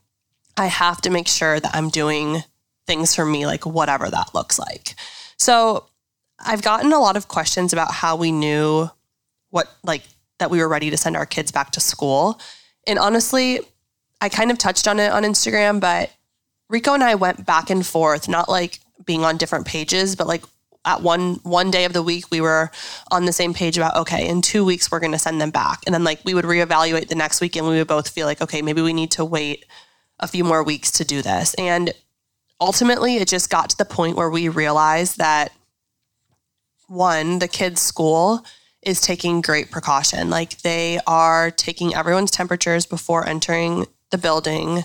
I 0.57 0.65
have 0.65 0.99
to 1.01 1.09
make 1.09 1.29
sure 1.29 1.57
that 1.57 1.73
I'm 1.73 1.89
doing 1.89 2.43
things 2.85 3.15
for 3.15 3.25
me, 3.25 3.45
like 3.45 3.65
whatever 3.65 4.09
that 4.09 4.33
looks 4.33 4.59
like. 4.59 4.95
So 5.37 5.85
I've 6.37 6.61
gotten 6.61 6.91
a 6.91 6.99
lot 6.99 7.15
of 7.15 7.29
questions 7.29 7.71
about 7.71 7.93
how 7.93 8.17
we 8.17 8.31
knew 8.31 8.89
what, 9.51 9.71
like, 9.83 10.03
that 10.39 10.49
we 10.49 10.59
were 10.59 10.67
ready 10.67 10.89
to 10.89 10.97
send 10.97 11.15
our 11.15 11.25
kids 11.25 11.51
back 11.51 11.71
to 11.71 11.79
school. 11.79 12.41
And 12.87 12.97
honestly, 12.97 13.59
I 14.19 14.29
kind 14.29 14.51
of 14.51 14.57
touched 14.57 14.87
on 14.87 14.99
it 14.99 15.11
on 15.11 15.23
Instagram, 15.23 15.79
but 15.79 16.11
Rico 16.69 16.93
and 16.93 17.03
I 17.03 17.15
went 17.15 17.45
back 17.45 17.69
and 17.69 17.85
forth, 17.85 18.27
not 18.27 18.49
like 18.49 18.79
being 19.05 19.23
on 19.23 19.37
different 19.37 19.67
pages, 19.67 20.15
but 20.15 20.27
like 20.27 20.43
at 20.85 21.01
one 21.01 21.35
one 21.43 21.69
day 21.69 21.85
of 21.85 21.93
the 21.93 22.01
week 22.01 22.25
we 22.31 22.41
were 22.41 22.71
on 23.11 23.25
the 23.25 23.33
same 23.33 23.53
page 23.53 23.77
about 23.77 23.95
okay 23.95 24.27
in 24.27 24.41
two 24.41 24.65
weeks 24.65 24.89
we're 24.89 24.99
going 24.99 25.11
to 25.11 25.19
send 25.19 25.39
them 25.39 25.51
back 25.51 25.79
and 25.85 25.93
then 25.93 26.03
like 26.03 26.19
we 26.25 26.33
would 26.33 26.45
reevaluate 26.45 27.07
the 27.07 27.15
next 27.15 27.39
week 27.39 27.55
and 27.55 27.67
we 27.67 27.77
would 27.77 27.87
both 27.87 28.09
feel 28.09 28.25
like 28.25 28.41
okay 28.41 28.61
maybe 28.61 28.81
we 28.81 28.93
need 28.93 29.11
to 29.11 29.23
wait 29.23 29.65
a 30.19 30.27
few 30.27 30.43
more 30.43 30.63
weeks 30.63 30.89
to 30.89 31.05
do 31.05 31.21
this 31.21 31.53
and 31.55 31.93
ultimately 32.59 33.17
it 33.17 33.27
just 33.27 33.49
got 33.49 33.69
to 33.69 33.77
the 33.77 33.85
point 33.85 34.17
where 34.17 34.29
we 34.29 34.49
realized 34.49 35.17
that 35.17 35.51
one 36.87 37.37
the 37.37 37.47
kids 37.47 37.79
school 37.79 38.43
is 38.83 39.01
taking 39.01 39.41
great 39.41 39.69
precaution 39.71 40.29
like 40.29 40.57
they 40.61 40.99
are 41.05 41.51
taking 41.51 41.93
everyone's 41.93 42.31
temperatures 42.31 42.85
before 42.85 43.27
entering 43.27 43.85
the 44.09 44.17
building 44.17 44.83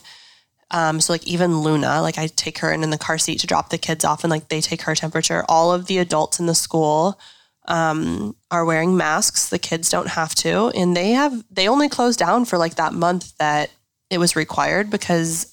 um, 0.70 1.00
so 1.00 1.12
like 1.12 1.26
even 1.26 1.60
Luna, 1.60 2.02
like 2.02 2.18
I 2.18 2.26
take 2.26 2.58
her 2.58 2.72
in 2.72 2.82
in 2.82 2.90
the 2.90 2.98
car 2.98 3.18
seat 3.18 3.40
to 3.40 3.46
drop 3.46 3.70
the 3.70 3.78
kids 3.78 4.04
off, 4.04 4.24
and 4.24 4.30
like 4.30 4.48
they 4.48 4.60
take 4.60 4.82
her 4.82 4.94
temperature. 4.94 5.44
All 5.48 5.72
of 5.72 5.86
the 5.86 5.98
adults 5.98 6.40
in 6.40 6.46
the 6.46 6.54
school 6.54 7.20
um, 7.68 8.34
are 8.50 8.64
wearing 8.64 8.96
masks. 8.96 9.48
The 9.48 9.58
kids 9.58 9.88
don't 9.90 10.08
have 10.08 10.34
to, 10.36 10.68
and 10.70 10.96
they 10.96 11.12
have 11.12 11.44
they 11.50 11.68
only 11.68 11.88
closed 11.88 12.18
down 12.18 12.44
for 12.46 12.58
like 12.58 12.74
that 12.76 12.94
month 12.94 13.36
that 13.38 13.70
it 14.10 14.18
was 14.18 14.34
required 14.34 14.90
because 14.90 15.52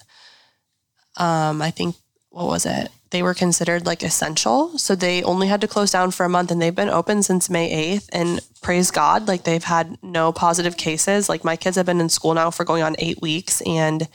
um, 1.18 1.62
I 1.62 1.70
think 1.70 1.96
what 2.30 2.48
was 2.48 2.66
it? 2.66 2.90
They 3.14 3.22
were 3.22 3.36
considered 3.36 3.86
like 3.86 4.02
essential, 4.02 4.76
so 4.80 4.96
they 4.96 5.22
only 5.22 5.48
had 5.48 5.62
to 5.62 5.68
close 5.68 5.92
down 5.92 6.10
for 6.10 6.26
a 6.26 6.30
month, 6.30 6.50
and 6.50 6.60
they've 6.60 6.74
been 6.74 6.90
open 6.90 7.22
since 7.22 7.48
May 7.48 7.72
eighth. 7.72 8.10
And 8.12 8.42
praise 8.64 8.90
God, 8.90 9.28
like 9.28 9.44
they've 9.44 9.64
had 9.64 10.00
no 10.02 10.32
positive 10.32 10.78
cases. 10.78 11.30
Like 11.30 11.44
my 11.44 11.56
kids 11.56 11.78
have 11.78 11.86
been 11.86 12.02
in 12.02 12.10
school 12.10 12.34
now 12.34 12.50
for 12.50 12.66
going 12.66 12.82
on 12.82 12.96
eight 12.98 13.22
weeks, 13.22 13.62
and 13.68 14.10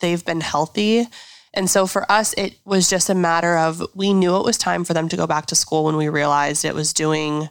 they've 0.00 0.24
been 0.24 0.40
healthy. 0.40 1.06
And 1.54 1.70
so 1.70 1.86
for 1.86 2.10
us, 2.10 2.34
it 2.34 2.54
was 2.64 2.90
just 2.90 3.08
a 3.08 3.14
matter 3.14 3.56
of 3.56 3.86
we 3.94 4.12
knew 4.12 4.36
it 4.36 4.44
was 4.44 4.58
time 4.58 4.84
for 4.84 4.94
them 4.94 5.08
to 5.10 5.16
go 5.16 5.28
back 5.28 5.46
to 5.46 5.54
school 5.54 5.84
when 5.84 5.96
we 5.96 6.08
realized 6.08 6.64
it 6.64 6.74
was 6.74 6.92
doing 6.92 7.50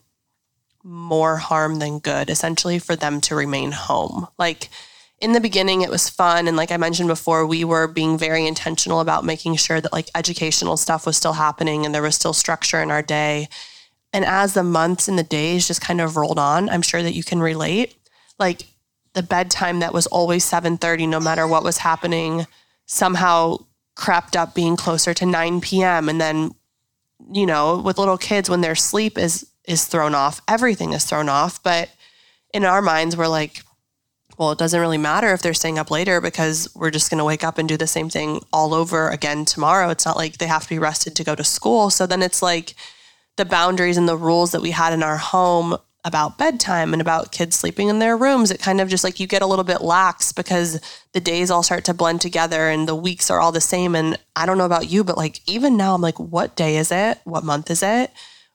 more 0.84 1.38
harm 1.38 1.80
than 1.80 2.00
good, 2.00 2.30
essentially, 2.30 2.78
for 2.78 2.98
them 2.98 3.22
to 3.22 3.36
remain 3.36 3.72
home. 3.72 4.28
Like 4.38 4.70
in 5.22 5.34
the 5.34 5.42
beginning, 5.42 5.82
it 5.82 5.90
was 5.90 6.10
fun. 6.10 6.48
And 6.48 6.56
like 6.56 6.72
I 6.72 6.78
mentioned 6.78 7.10
before, 7.10 7.46
we 7.46 7.64
were 7.64 7.88
being 7.88 8.18
very 8.18 8.48
intentional 8.48 9.02
about 9.02 9.26
making 9.26 9.56
sure 9.58 9.82
that 9.82 9.92
like 9.92 10.10
educational 10.16 10.78
stuff 10.78 11.06
was 11.06 11.18
still 11.18 11.34
happening 11.34 11.86
and 11.86 11.94
there 11.94 12.02
was 12.02 12.16
still 12.16 12.34
structure 12.34 12.82
in 12.82 12.92
our 12.92 13.02
day. 13.02 13.50
And 14.14 14.26
as 14.26 14.54
the 14.54 14.64
months 14.64 15.08
and 15.08 15.20
the 15.20 15.24
days 15.24 15.68
just 15.68 15.82
kind 15.82 16.02
of 16.02 16.16
rolled 16.16 16.40
on, 16.40 16.70
I'm 16.70 16.82
sure 16.82 17.04
that 17.04 17.14
you 17.14 17.24
can 17.24 17.42
relate. 17.42 17.96
Like 18.40 18.64
the 19.14 19.24
bedtime 19.24 19.80
that 19.80 19.94
was 19.94 20.08
always 20.08 20.46
7:30 20.46 21.08
no 21.08 21.20
matter 21.20 21.48
what 21.48 21.64
was 21.64 21.80
happening 21.80 22.48
somehow 22.86 23.58
crept 23.96 24.36
up 24.36 24.56
being 24.56 24.76
closer 24.76 25.14
to 25.14 25.26
9 25.26 25.62
p.m. 25.62 26.08
and 26.08 26.22
then 26.22 26.52
you 27.32 27.46
know 27.46 27.80
with 27.80 27.98
little 27.98 28.18
kids 28.18 28.50
when 28.50 28.62
their 28.62 28.76
sleep 28.76 29.18
is 29.18 29.46
is 29.66 29.86
thrown 29.86 30.16
off 30.16 30.42
everything 30.48 30.94
is 30.94 31.06
thrown 31.06 31.28
off 31.28 31.62
but 31.64 31.90
in 32.54 32.64
our 32.64 32.82
minds 32.82 33.18
we're 33.18 33.28
like 33.28 33.62
well 34.40 34.52
it 34.52 34.58
doesn't 34.58 34.82
really 34.82 34.98
matter 34.98 35.32
if 35.32 35.44
they're 35.44 35.54
staying 35.54 35.78
up 35.78 35.92
later 35.92 36.20
because 36.20 36.68
we're 36.74 36.90
just 36.90 37.12
going 37.12 37.20
to 37.20 37.26
wake 37.26 37.44
up 37.44 37.60
and 37.60 37.70
do 37.70 37.78
the 37.78 37.86
same 37.86 38.10
thing 38.10 38.44
all 38.52 38.74
over 38.74 39.10
again 39.10 39.46
tomorrow 39.46 39.90
it's 39.90 40.06
not 40.06 40.18
like 40.18 40.40
they 40.40 40.48
have 40.48 40.64
to 40.64 40.70
be 40.70 40.80
rested 40.80 41.16
to 41.16 41.24
go 41.24 41.36
to 41.36 41.44
school 41.44 41.92
so 41.92 42.08
then 42.08 42.24
it's 42.24 42.42
like 42.42 42.74
the 43.38 43.46
boundaries 43.46 43.98
and 43.98 44.10
the 44.10 44.18
rules 44.18 44.52
that 44.52 44.62
we 44.62 44.72
had 44.72 44.94
in 44.94 45.04
our 45.04 45.18
home 45.18 45.78
about 46.06 46.38
bedtime 46.38 46.94
and 46.94 47.02
about 47.02 47.32
kids 47.32 47.56
sleeping 47.56 47.90
in 47.90 48.00
their 48.00 48.16
rooms, 48.16 48.52
it 48.52 48.62
kind 48.62 48.80
of 48.80 48.90
just 48.90 49.04
like 49.04 49.20
you 49.20 49.28
get 49.28 49.42
a 49.42 49.46
little 49.46 49.66
bit 49.66 49.82
lax 49.82 50.32
because 50.32 50.80
the 51.14 51.20
days 51.20 51.52
all 51.52 51.64
start 51.64 51.84
to 51.86 51.94
blend 51.94 52.22
together 52.22 52.70
and 52.70 52.88
the 52.88 52.96
weeks 52.96 53.30
are 53.30 53.40
all 53.40 53.52
the 53.52 53.62
same. 53.62 53.96
And 53.96 54.18
I 54.36 54.46
don't 54.46 54.58
know 54.58 54.66
about 54.66 54.90
you, 54.90 55.04
but 55.04 55.18
like 55.18 55.42
even 55.48 55.76
now, 55.76 55.94
I'm 55.94 56.02
like, 56.02 56.20
what 56.20 56.56
day 56.56 56.78
is 56.78 56.92
it? 56.92 57.20
What 57.26 57.44
month 57.44 57.70
is 57.70 57.84
it? 57.84 58.12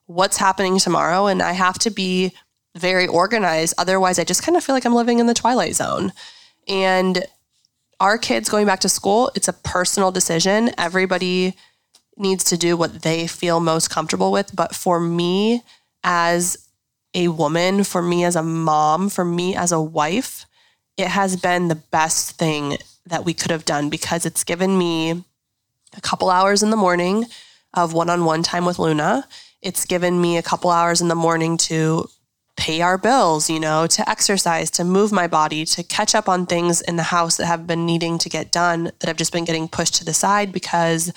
What's 0.07 0.39
happening 0.39 0.79
tomorrow? 0.79 1.27
And 1.27 1.43
I 1.43 1.53
have 1.53 1.79
to 1.81 1.91
be 1.91 2.33
very 2.75 3.07
organized. 3.07 3.75
Otherwise, 3.79 4.19
I 4.19 4.25
just 4.25 4.43
kind 4.43 4.57
of 4.57 4.65
feel 4.65 4.75
like 4.75 4.85
I'm 4.85 4.95
living 4.95 5.19
in 5.19 5.27
the 5.27 5.35
twilight 5.35 5.75
zone. 5.75 6.13
And 6.67 7.25
our 8.01 8.19
kids 8.19 8.49
going 8.49 8.67
back 8.67 8.81
to 8.81 8.89
school, 8.89 9.31
it's 9.35 9.49
a 9.49 9.53
personal 9.53 10.11
decision. 10.11 10.71
Everybody 10.77 11.55
needs 12.17 12.45
to 12.45 12.57
do 12.57 12.77
what 12.77 13.03
they 13.03 13.27
feel 13.27 13.61
most 13.61 13.91
comfortable 13.91 14.33
with. 14.33 14.55
But 14.55 14.75
for 14.75 15.01
me, 15.01 15.63
as 16.03 16.69
a 17.15 17.29
woman, 17.29 17.85
for 17.85 18.03
me 18.03 18.25
as 18.25 18.37
a 18.37 18.43
mom, 18.43 19.09
for 19.09 19.25
me 19.25 19.55
as 19.55 19.73
a 19.73 19.81
wife, 19.81 20.47
it 20.97 21.09
has 21.09 21.37
been 21.37 21.69
the 21.69 21.75
best 21.75 22.37
thing 22.37 22.77
that 23.07 23.25
we 23.25 23.35
could 23.35 23.51
have 23.51 23.65
done 23.65 23.91
because 23.91 24.25
it's 24.25 24.45
given 24.45 24.77
me 24.77 25.25
a 25.97 26.01
couple 26.01 26.31
hours 26.31 26.63
in 26.63 26.71
the 26.71 26.77
morning 26.77 27.27
of 27.73 27.93
one 27.93 28.11
on 28.11 28.25
one 28.25 28.43
time 28.43 28.65
with 28.65 28.79
Luna. 28.79 29.27
It's 29.63 29.85
given 29.85 30.21
me 30.21 30.37
a 30.37 30.43
couple 30.43 30.71
hours 30.71 31.01
in 31.01 31.09
the 31.09 31.15
morning 31.15 31.57
to 31.59 32.09
pay 32.65 32.81
our 32.81 32.97
bills, 32.97 33.51
you 33.51 33.61
know, 33.61 33.87
to 33.87 34.09
exercise, 34.09 34.71
to 34.71 34.85
move 34.85 35.13
my 35.13 35.27
body, 35.27 35.67
to 35.67 35.83
catch 35.83 36.15
up 36.15 36.31
on 36.31 36.47
things 36.47 36.81
in 36.81 36.97
the 36.97 37.03
house 37.03 37.37
that 37.37 37.45
have 37.45 37.67
been 37.67 37.85
needing 37.85 38.17
to 38.17 38.31
get 38.31 38.51
done 38.51 38.85
that 38.85 39.07
have 39.07 39.19
just 39.19 39.35
been 39.35 39.45
getting 39.45 39.69
pushed 39.69 39.97
to 39.97 40.03
the 40.03 40.15
side 40.15 40.51
because 40.51 41.13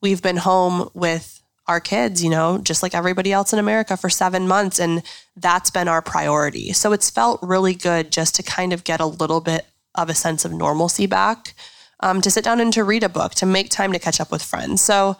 we've 0.00 0.22
been 0.22 0.36
home 0.36 0.88
with 0.94 1.42
our 1.66 1.80
kids, 1.80 2.22
you 2.22 2.30
know, 2.30 2.58
just 2.58 2.80
like 2.80 2.94
everybody 2.94 3.32
else 3.32 3.52
in 3.52 3.58
America 3.58 3.96
for 3.96 4.08
seven 4.08 4.46
months. 4.46 4.78
And 4.78 5.02
that's 5.34 5.68
been 5.68 5.88
our 5.88 6.00
priority. 6.00 6.72
So 6.72 6.92
it's 6.92 7.10
felt 7.10 7.42
really 7.42 7.74
good 7.74 8.12
just 8.12 8.36
to 8.36 8.44
kind 8.44 8.72
of 8.72 8.84
get 8.84 9.00
a 9.00 9.06
little 9.06 9.40
bit 9.40 9.66
of 9.96 10.08
a 10.08 10.14
sense 10.14 10.44
of 10.44 10.52
normalcy 10.52 11.06
back, 11.06 11.54
um, 11.98 12.20
to 12.20 12.30
sit 12.30 12.44
down 12.44 12.60
and 12.60 12.72
to 12.72 12.84
read 12.84 13.02
a 13.02 13.08
book, 13.08 13.34
to 13.36 13.46
make 13.46 13.68
time 13.68 13.92
to 13.94 13.98
catch 13.98 14.20
up 14.20 14.30
with 14.30 14.44
friends. 14.44 14.80
So 14.80 15.16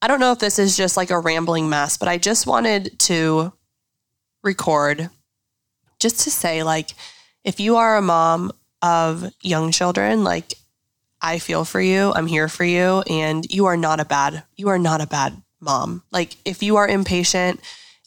I 0.00 0.06
don't 0.06 0.20
know 0.20 0.30
if 0.30 0.38
this 0.38 0.60
is 0.60 0.76
just 0.76 0.96
like 0.96 1.10
a 1.10 1.18
rambling 1.18 1.68
mess, 1.68 1.96
but 1.96 2.06
I 2.06 2.18
just 2.18 2.46
wanted 2.46 3.00
to 3.00 3.52
record 4.42 5.10
just 5.98 6.20
to 6.20 6.30
say, 6.30 6.62
like, 6.62 6.90
if 7.44 7.60
you 7.60 7.76
are 7.76 7.96
a 7.96 8.02
mom 8.02 8.52
of 8.80 9.32
young 9.42 9.72
children, 9.72 10.24
like, 10.24 10.54
I 11.22 11.38
feel 11.38 11.64
for 11.64 11.80
you. 11.80 12.12
I'm 12.12 12.26
here 12.26 12.48
for 12.48 12.64
you. 12.64 13.02
And 13.08 13.46
you 13.48 13.66
are 13.66 13.76
not 13.76 14.00
a 14.00 14.04
bad, 14.04 14.42
you 14.56 14.68
are 14.68 14.78
not 14.78 15.00
a 15.00 15.06
bad 15.06 15.40
mom. 15.60 16.02
Like 16.10 16.36
if 16.44 16.62
you 16.62 16.76
are 16.76 16.88
impatient, 16.88 17.60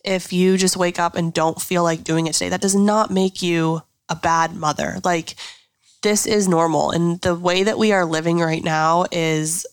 if 0.04 0.32
you 0.34 0.58
just 0.58 0.78
wake 0.78 1.00
up 1.00 1.16
and 1.16 1.34
don't 1.34 1.60
feel 1.60 1.82
like 1.82 2.04
doing 2.04 2.28
it 2.28 2.34
today, 2.34 2.50
that 2.50 2.62
does 2.62 2.76
not 2.76 3.10
make 3.10 3.42
you 3.42 3.82
a 4.10 4.16
bad 4.16 4.54
mother. 4.54 5.00
Like 5.04 5.36
this 6.04 6.26
is 6.28 6.48
normal. 6.48 6.92
And 6.92 7.20
the 7.22 7.36
way 7.36 7.64
that 7.64 7.80
we 7.80 7.92
are 7.92 8.06
living 8.06 8.40
right 8.40 8.64
now 8.64 9.06
is 9.12 9.66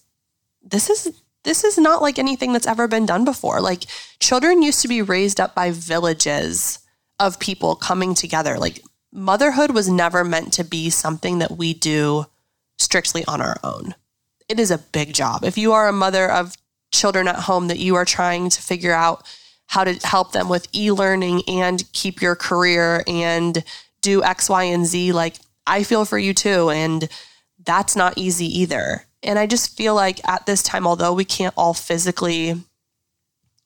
this 0.63 0.89
is 0.89 1.13
this 1.45 1.65
is 1.65 1.79
not 1.79 2.03
like 2.03 2.19
anything 2.19 2.53
that's 2.53 2.67
ever 2.67 2.89
been 2.89 3.07
done 3.07 3.25
before. 3.25 3.61
Like 3.61 3.85
children 4.21 4.63
used 4.63 4.83
to 4.83 4.89
be 4.89 5.03
raised 5.03 5.41
up 5.41 5.55
by 5.55 5.71
villages 5.71 6.79
of 7.19 7.39
people 7.39 7.77
coming 7.77 8.15
together. 8.15 8.59
Like 8.59 8.83
motherhood 9.13 9.73
was 9.73 9.89
never 9.89 10.25
meant 10.25 10.53
to 10.55 10.65
be 10.65 10.91
something 10.91 11.39
that 11.39 11.57
we 11.57 11.75
do 11.75 12.27
strictly 12.79 13.25
on 13.27 13.41
our 13.41 13.59
own. 13.63 13.95
It 14.49 14.59
is 14.61 14.71
a 14.71 14.79
big 14.79 15.15
job. 15.15 15.45
If 15.45 15.57
you 15.57 15.73
are 15.73 15.89
a 15.89 15.93
mother 15.93 16.31
of 16.31 16.57
children 16.93 17.29
at 17.29 17.37
home 17.37 17.69
that 17.69 17.79
you 17.79 17.95
are 17.95 18.05
trying 18.05 18.51
to 18.51 18.63
figure 18.63 18.93
out 18.93 19.25
how 19.67 19.85
to 19.85 19.95
help 20.07 20.33
them 20.33 20.49
with 20.49 20.69
e-learning 20.75 21.43
and 21.49 21.91
keep 21.93 22.21
your 22.21 22.37
career 22.37 23.03
and 23.07 23.65
do 24.03 24.23
X, 24.23 24.51
Y, 24.51 24.65
and 24.65 24.85
Z, 24.85 25.13
like 25.13 25.37
I 25.67 25.85
feel 25.85 26.05
for 26.05 26.19
you 26.19 26.35
too. 26.35 26.71
And 26.71 27.09
that's 27.65 27.97
not 27.97 28.19
easy 28.19 28.47
either. 28.61 29.07
And 29.23 29.39
I 29.39 29.47
just 29.47 29.77
feel 29.77 29.95
like 29.95 30.27
at 30.29 30.47
this 30.47 30.63
time, 30.63 30.87
although 30.87 31.13
we 31.13 31.25
can't 31.25 31.55
all 31.57 31.75
physically 31.75 32.61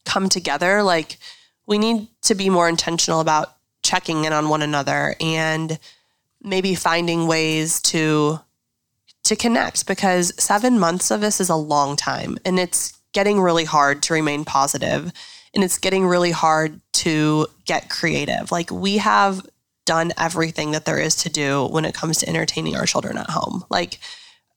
come 0.05 0.29
together, 0.29 0.83
like 0.83 1.19
we 1.67 1.79
need 1.79 2.09
to 2.23 2.35
be 2.35 2.49
more 2.49 2.69
intentional 2.69 3.21
about 3.21 3.57
checking 3.83 4.25
in 4.25 4.33
on 4.33 4.49
one 4.49 4.63
another 4.63 5.15
and 5.21 5.79
maybe 6.43 6.75
finding 6.75 7.27
ways 7.27 7.81
to 7.81 8.41
to 9.25 9.35
connect 9.35 9.89
because 9.89 10.33
7 10.39 10.79
months 10.79 11.11
of 11.11 11.21
this 11.21 11.41
is 11.41 11.49
a 11.49 11.57
long 11.57 11.97
time 11.97 12.39
and 12.45 12.61
it's 12.61 12.93
getting 13.13 13.41
really 13.41 13.65
hard 13.65 14.01
to 14.01 14.15
remain 14.15 14.45
positive 14.45 15.11
and 15.53 15.65
it's 15.65 15.79
getting 15.79 16.07
really 16.07 16.31
hard 16.31 16.81
to 16.93 17.47
get 17.65 17.91
creative. 17.91 18.53
Like 18.53 18.71
we 18.71 18.99
have 18.99 19.45
done 19.85 20.13
everything 20.17 20.73
that 20.73 20.85
there 20.85 20.99
is 20.99 21.17
to 21.17 21.29
do 21.29 21.67
when 21.67 21.85
it 21.85 21.95
comes 21.95 22.19
to 22.19 22.29
entertaining 22.29 22.77
our 22.77 22.87
children 22.87 23.19
at 23.19 23.31
home. 23.31 23.65
Like 23.69 23.99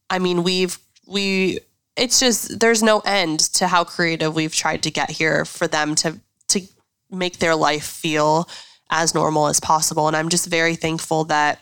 I 0.09 0.19
mean, 0.19 0.43
we've 0.43 0.77
we 1.09 1.59
it's 1.95 2.19
just 2.19 2.59
there's 2.59 2.83
no 2.83 2.99
end 2.99 3.39
to 3.39 3.67
how 3.67 3.83
creative 3.83 4.35
we've 4.35 4.55
tried 4.55 4.83
to 4.83 4.91
get 4.91 5.09
here 5.09 5.45
for 5.45 5.67
them 5.67 5.95
to 5.95 6.19
to 6.47 6.61
make 7.09 7.39
their 7.39 7.55
life 7.55 7.83
feel 7.85 8.47
as 8.91 9.13
normal 9.13 9.47
as 9.47 9.59
possible 9.59 10.07
and 10.07 10.15
I'm 10.15 10.29
just 10.29 10.47
very 10.47 10.75
thankful 10.75 11.25
that 11.25 11.59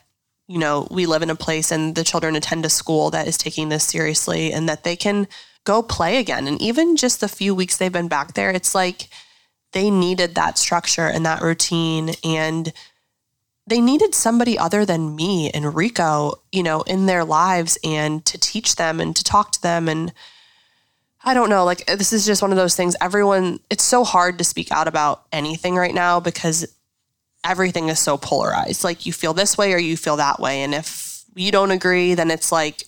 you 0.47 0.57
know, 0.57 0.87
we 0.89 1.05
live 1.05 1.21
in 1.21 1.29
a 1.29 1.35
place 1.35 1.71
and 1.71 1.93
the 1.95 2.03
children 2.03 2.35
attend 2.35 2.65
a 2.65 2.69
school 2.69 3.09
that 3.09 3.27
is 3.27 3.37
taking 3.37 3.69
this 3.69 3.83
seriously 3.83 4.53
and 4.53 4.67
that 4.69 4.83
they 4.83 4.95
can 4.95 5.27
go 5.65 5.83
play 5.83 6.17
again. 6.17 6.47
And 6.47 6.61
even 6.61 6.95
just 6.95 7.19
the 7.19 7.27
few 7.27 7.53
weeks 7.53 7.77
they've 7.77 7.91
been 7.91 8.07
back 8.07 8.33
there, 8.33 8.51
it's 8.51 8.73
like 8.73 9.09
they 9.73 9.91
needed 9.91 10.35
that 10.35 10.57
structure 10.57 11.05
and 11.05 11.25
that 11.25 11.41
routine. 11.41 12.11
And 12.23 12.71
they 13.67 13.81
needed 13.81 14.15
somebody 14.15 14.57
other 14.57 14.85
than 14.85 15.15
me 15.15 15.51
and 15.51 15.75
Rico, 15.75 16.41
you 16.53 16.63
know, 16.63 16.81
in 16.83 17.05
their 17.05 17.25
lives 17.25 17.77
and 17.83 18.25
to 18.25 18.37
teach 18.37 18.77
them 18.77 19.01
and 19.01 19.13
to 19.15 19.23
talk 19.23 19.51
to 19.51 19.61
them. 19.61 19.89
And 19.89 20.13
I 21.25 21.33
don't 21.33 21.49
know. 21.49 21.65
Like, 21.65 21.85
this 21.85 22.13
is 22.13 22.25
just 22.25 22.41
one 22.41 22.51
of 22.51 22.57
those 22.57 22.77
things. 22.77 22.95
Everyone, 23.01 23.59
it's 23.69 23.83
so 23.83 24.05
hard 24.05 24.37
to 24.37 24.45
speak 24.45 24.71
out 24.71 24.87
about 24.87 25.25
anything 25.33 25.75
right 25.75 25.93
now 25.93 26.21
because 26.21 26.65
everything 27.43 27.89
is 27.89 27.99
so 27.99 28.17
polarized. 28.17 28.85
Like, 28.85 29.05
you 29.05 29.11
feel 29.11 29.33
this 29.33 29.57
way 29.57 29.73
or 29.73 29.77
you 29.77 29.97
feel 29.97 30.15
that 30.15 30.39
way. 30.39 30.63
And 30.63 30.73
if 30.73 31.25
you 31.35 31.51
don't 31.51 31.71
agree, 31.71 32.13
then 32.13 32.31
it's 32.31 32.53
like, 32.53 32.83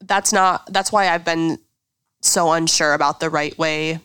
that's 0.00 0.32
not, 0.32 0.72
that's 0.72 0.90
why 0.90 1.08
I've 1.08 1.24
been 1.24 1.58
so 2.22 2.50
unsure 2.52 2.94
about 2.94 3.20
the 3.20 3.28
right 3.28 3.56
way 3.58 4.00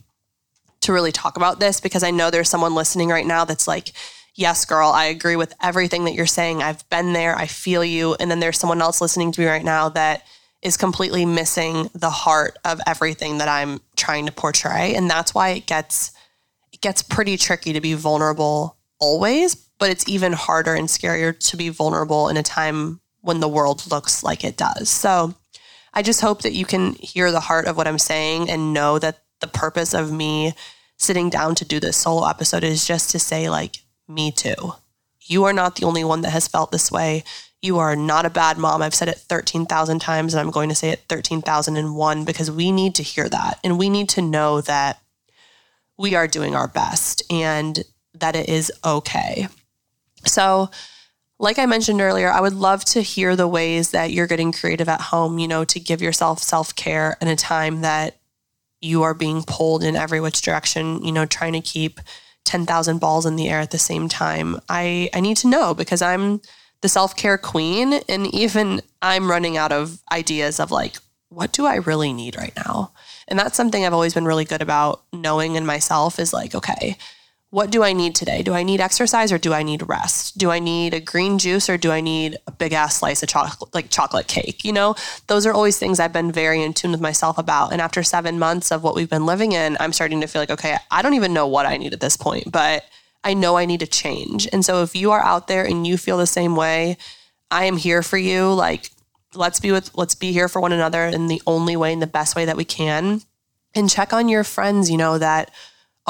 to 0.81 0.91
really 0.91 1.13
talk 1.13 1.37
about 1.37 1.61
this 1.61 1.79
because 1.79 2.03
I 2.03 2.11
know 2.11 2.29
there's 2.29 2.49
someone 2.49 2.75
listening 2.75 3.07
right 3.07 3.25
now 3.25 3.45
that's 3.45 3.67
like, 3.67 3.93
yes, 4.39 4.63
girl, 4.63 4.89
I 4.89 5.05
agree 5.05 5.35
with 5.35 5.53
everything 5.61 6.05
that 6.05 6.13
you're 6.13 6.25
saying. 6.25 6.63
I've 6.63 6.89
been 6.89 7.11
there. 7.11 7.35
I 7.35 7.45
feel 7.45 7.83
you. 7.83 8.15
And 8.15 8.31
then 8.31 8.39
there's 8.39 8.57
someone 8.57 8.81
else 8.81 9.01
listening 9.01 9.33
to 9.33 9.41
me 9.41 9.47
right 9.47 9.63
now 9.63 9.89
that 9.89 10.25
is 10.61 10.77
completely 10.77 11.25
missing 11.25 11.89
the 11.93 12.09
heart 12.09 12.57
of 12.63 12.79
everything 12.87 13.39
that 13.39 13.49
I'm 13.49 13.81
trying 13.97 14.25
to 14.27 14.31
portray. 14.31 14.95
And 14.95 15.09
that's 15.09 15.35
why 15.35 15.49
it 15.49 15.67
gets 15.67 16.11
it 16.71 16.79
gets 16.79 17.03
pretty 17.03 17.35
tricky 17.35 17.73
to 17.73 17.81
be 17.81 17.93
vulnerable 17.93 18.77
always, 18.99 19.55
but 19.55 19.89
it's 19.89 20.07
even 20.07 20.31
harder 20.31 20.73
and 20.73 20.87
scarier 20.87 21.37
to 21.49 21.57
be 21.57 21.67
vulnerable 21.67 22.29
in 22.29 22.37
a 22.37 22.43
time 22.43 23.01
when 23.21 23.41
the 23.41 23.47
world 23.49 23.91
looks 23.91 24.23
like 24.23 24.45
it 24.45 24.55
does. 24.55 24.89
So 24.89 25.33
I 25.93 26.01
just 26.01 26.21
hope 26.21 26.43
that 26.43 26.53
you 26.53 26.65
can 26.65 26.93
hear 26.93 27.31
the 27.31 27.41
heart 27.41 27.65
of 27.67 27.75
what 27.75 27.87
I'm 27.87 27.99
saying 27.99 28.49
and 28.49 28.73
know 28.73 28.99
that 28.99 29.19
the 29.41 29.47
purpose 29.47 29.93
of 29.93 30.13
me 30.13 30.53
sitting 30.97 31.29
down 31.29 31.55
to 31.55 31.65
do 31.65 31.79
this 31.79 31.97
solo 31.97 32.27
episode 32.27 32.63
is 32.63 32.85
just 32.85 33.11
to 33.11 33.19
say, 33.19 33.49
like, 33.49 33.77
me 34.09 34.31
too. 34.31 34.73
You 35.21 35.43
are 35.45 35.53
not 35.53 35.75
the 35.75 35.85
only 35.85 36.03
one 36.03 36.21
that 36.21 36.31
has 36.31 36.47
felt 36.47 36.71
this 36.71 36.91
way. 36.91 37.23
You 37.61 37.77
are 37.77 37.95
not 37.95 38.25
a 38.25 38.29
bad 38.29 38.57
mom. 38.57 38.81
I've 38.81 38.95
said 38.95 39.09
it 39.09 39.17
13,000 39.17 39.99
times 39.99 40.33
and 40.33 40.41
I'm 40.41 40.51
going 40.51 40.69
to 40.69 40.75
say 40.75 40.89
it 40.89 41.03
13,001 41.09 42.25
because 42.25 42.49
we 42.49 42.71
need 42.71 42.95
to 42.95 43.03
hear 43.03 43.29
that. 43.29 43.59
And 43.63 43.77
we 43.77 43.89
need 43.89 44.09
to 44.09 44.21
know 44.21 44.61
that 44.61 44.99
we 45.97 46.15
are 46.15 46.27
doing 46.27 46.55
our 46.55 46.67
best 46.67 47.21
and 47.31 47.83
that 48.13 48.35
it 48.35 48.49
is 48.49 48.71
okay. 48.83 49.47
So, 50.25 50.69
like 51.41 51.59
I 51.59 51.65
mentioned 51.65 52.01
earlier, 52.01 52.29
I 52.29 52.41
would 52.41 52.53
love 52.53 52.83
to 52.85 53.01
hear 53.01 53.35
the 53.35 53.47
ways 53.47 53.91
that 53.91 54.11
you're 54.11 54.27
getting 54.27 54.51
creative 54.51 54.89
at 54.89 54.99
home, 54.99 55.39
you 55.39 55.47
know, 55.47 55.63
to 55.65 55.79
give 55.79 56.01
yourself 56.01 56.39
self 56.39 56.75
care 56.75 57.17
in 57.21 57.27
a 57.27 57.35
time 57.35 57.81
that 57.81 58.17
you 58.81 59.03
are 59.03 59.13
being 59.13 59.43
pulled 59.43 59.83
in 59.83 59.95
every 59.95 60.19
which 60.19 60.41
direction, 60.41 61.03
you 61.03 61.11
know, 61.11 61.25
trying 61.25 61.53
to 61.53 61.61
keep 61.61 61.99
10,000 62.49 62.97
balls 62.97 63.27
in 63.27 63.35
the 63.35 63.47
air 63.47 63.59
at 63.59 63.69
the 63.69 63.77
same 63.77 64.09
time. 64.09 64.59
I, 64.67 65.11
I 65.13 65.19
need 65.19 65.37
to 65.37 65.47
know 65.47 65.75
because 65.75 66.01
I'm 66.01 66.41
the 66.81 66.89
self 66.89 67.15
care 67.15 67.37
queen. 67.37 68.01
And 68.09 68.33
even 68.33 68.81
I'm 69.03 69.29
running 69.29 69.55
out 69.55 69.71
of 69.71 70.01
ideas 70.11 70.59
of 70.59 70.71
like, 70.71 70.97
what 71.29 71.51
do 71.51 71.67
I 71.67 71.75
really 71.75 72.11
need 72.11 72.35
right 72.35 72.53
now? 72.55 72.91
And 73.27 73.37
that's 73.37 73.55
something 73.55 73.85
I've 73.85 73.93
always 73.93 74.15
been 74.15 74.25
really 74.25 74.45
good 74.45 74.63
about 74.63 75.03
knowing 75.13 75.55
in 75.55 75.65
myself 75.65 76.17
is 76.17 76.33
like, 76.33 76.55
okay, 76.55 76.97
what 77.51 77.71
do 77.71 77.83
I 77.83 77.93
need 77.93 78.13
today? 78.13 78.43
Do 78.43 78.53
I 78.53 78.61
need 78.61 78.79
exercise 78.79 79.31
or 79.31 79.39
do 79.39 79.53
I 79.53 79.63
need 79.63 79.89
rest? 79.89 80.37
Do 80.37 80.51
I 80.51 80.59
need 80.59 80.93
a 80.93 80.99
green 80.99 81.39
juice 81.39 81.67
or 81.67 81.77
do 81.77 81.91
I 81.91 81.99
need 81.99 82.37
a 82.45 82.51
big 82.51 82.73
ass 82.73 82.99
slice 82.99 83.23
of 83.23 83.29
chocolate, 83.29 83.73
like 83.73 83.89
chocolate 83.89 84.27
cake? 84.27 84.63
You 84.63 84.71
know, 84.71 84.95
those 85.25 85.47
are 85.47 85.53
always 85.53 85.79
things 85.79 85.99
I've 85.99 86.13
been 86.13 86.31
very 86.31 86.61
in 86.61 86.73
tune 86.73 86.91
with 86.91 87.01
myself 87.01 87.39
about. 87.39 87.71
And 87.71 87.81
after 87.81 88.03
seven 88.03 88.37
months 88.37 88.71
of 88.71 88.83
what 88.83 88.93
we've 88.93 89.09
been 89.09 89.25
living 89.25 89.53
in, 89.53 89.77
I'm 89.79 89.93
starting 89.93 90.21
to 90.21 90.27
feel 90.27 90.43
like, 90.43 90.51
okay, 90.51 90.77
I 90.91 91.01
don't 91.01 91.15
even 91.15 91.33
know 91.33 91.47
what 91.47 91.65
I 91.65 91.77
need 91.77 91.93
at 91.93 92.01
this 92.01 92.15
point, 92.15 92.51
but 92.51 92.85
I 93.23 93.33
know 93.33 93.57
I 93.57 93.65
need 93.65 93.79
to 93.79 93.87
change. 93.87 94.47
And 94.53 94.63
so 94.63 94.83
if 94.83 94.95
you 94.95 95.11
are 95.11 95.21
out 95.21 95.47
there 95.47 95.65
and 95.65 95.87
you 95.87 95.97
feel 95.97 96.17
the 96.17 96.27
same 96.27 96.55
way, 96.55 96.97
I 97.49 97.65
am 97.65 97.77
here 97.77 98.03
for 98.03 98.17
you. 98.17 98.53
Like, 98.53 98.91
let's 99.33 99.59
be 99.59 99.71
with, 99.71 99.89
let's 99.97 100.13
be 100.13 100.31
here 100.31 100.49
for 100.49 100.61
one 100.61 100.71
another 100.71 101.05
in 101.05 101.25
the 101.27 101.41
only 101.47 101.75
way 101.75 101.93
and 101.93 102.01
the 102.01 102.07
best 102.07 102.35
way 102.35 102.45
that 102.45 102.57
we 102.57 102.65
can. 102.65 103.23
And 103.73 103.89
check 103.89 104.13
on 104.13 104.29
your 104.29 104.43
friends, 104.43 104.91
you 104.91 104.97
know, 104.97 105.17
that 105.17 105.51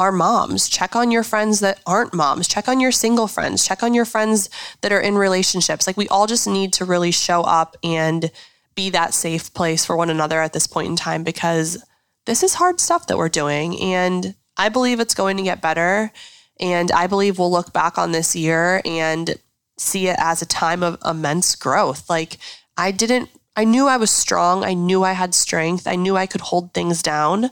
are 0.00 0.10
moms. 0.10 0.66
Check 0.66 0.96
on 0.96 1.10
your 1.10 1.22
friends 1.22 1.60
that 1.60 1.78
aren't 1.84 2.14
moms. 2.14 2.48
Check 2.48 2.68
on 2.68 2.80
your 2.80 2.90
single 2.90 3.28
friends. 3.28 3.66
Check 3.66 3.82
on 3.82 3.92
your 3.92 4.06
friends 4.06 4.48
that 4.80 4.92
are 4.92 5.00
in 5.00 5.18
relationships. 5.18 5.86
Like, 5.86 5.98
we 5.98 6.08
all 6.08 6.26
just 6.26 6.48
need 6.48 6.72
to 6.72 6.86
really 6.86 7.10
show 7.10 7.42
up 7.42 7.76
and 7.84 8.30
be 8.74 8.88
that 8.88 9.12
safe 9.12 9.52
place 9.52 9.84
for 9.84 9.98
one 9.98 10.08
another 10.08 10.40
at 10.40 10.54
this 10.54 10.66
point 10.66 10.88
in 10.88 10.96
time 10.96 11.22
because 11.22 11.84
this 12.24 12.42
is 12.42 12.54
hard 12.54 12.80
stuff 12.80 13.08
that 13.08 13.18
we're 13.18 13.28
doing. 13.28 13.78
And 13.78 14.34
I 14.56 14.70
believe 14.70 15.00
it's 15.00 15.14
going 15.14 15.36
to 15.36 15.42
get 15.42 15.60
better. 15.60 16.10
And 16.58 16.90
I 16.92 17.06
believe 17.06 17.38
we'll 17.38 17.52
look 17.52 17.74
back 17.74 17.98
on 17.98 18.12
this 18.12 18.34
year 18.34 18.80
and 18.86 19.36
see 19.76 20.08
it 20.08 20.16
as 20.18 20.40
a 20.40 20.46
time 20.46 20.82
of 20.82 20.96
immense 21.04 21.54
growth. 21.54 22.08
Like, 22.08 22.38
I 22.74 22.90
didn't, 22.90 23.28
I 23.54 23.64
knew 23.64 23.86
I 23.86 23.98
was 23.98 24.10
strong. 24.10 24.64
I 24.64 24.72
knew 24.72 25.02
I 25.04 25.12
had 25.12 25.34
strength. 25.34 25.86
I 25.86 25.96
knew 25.96 26.16
I 26.16 26.24
could 26.24 26.40
hold 26.40 26.72
things 26.72 27.02
down, 27.02 27.50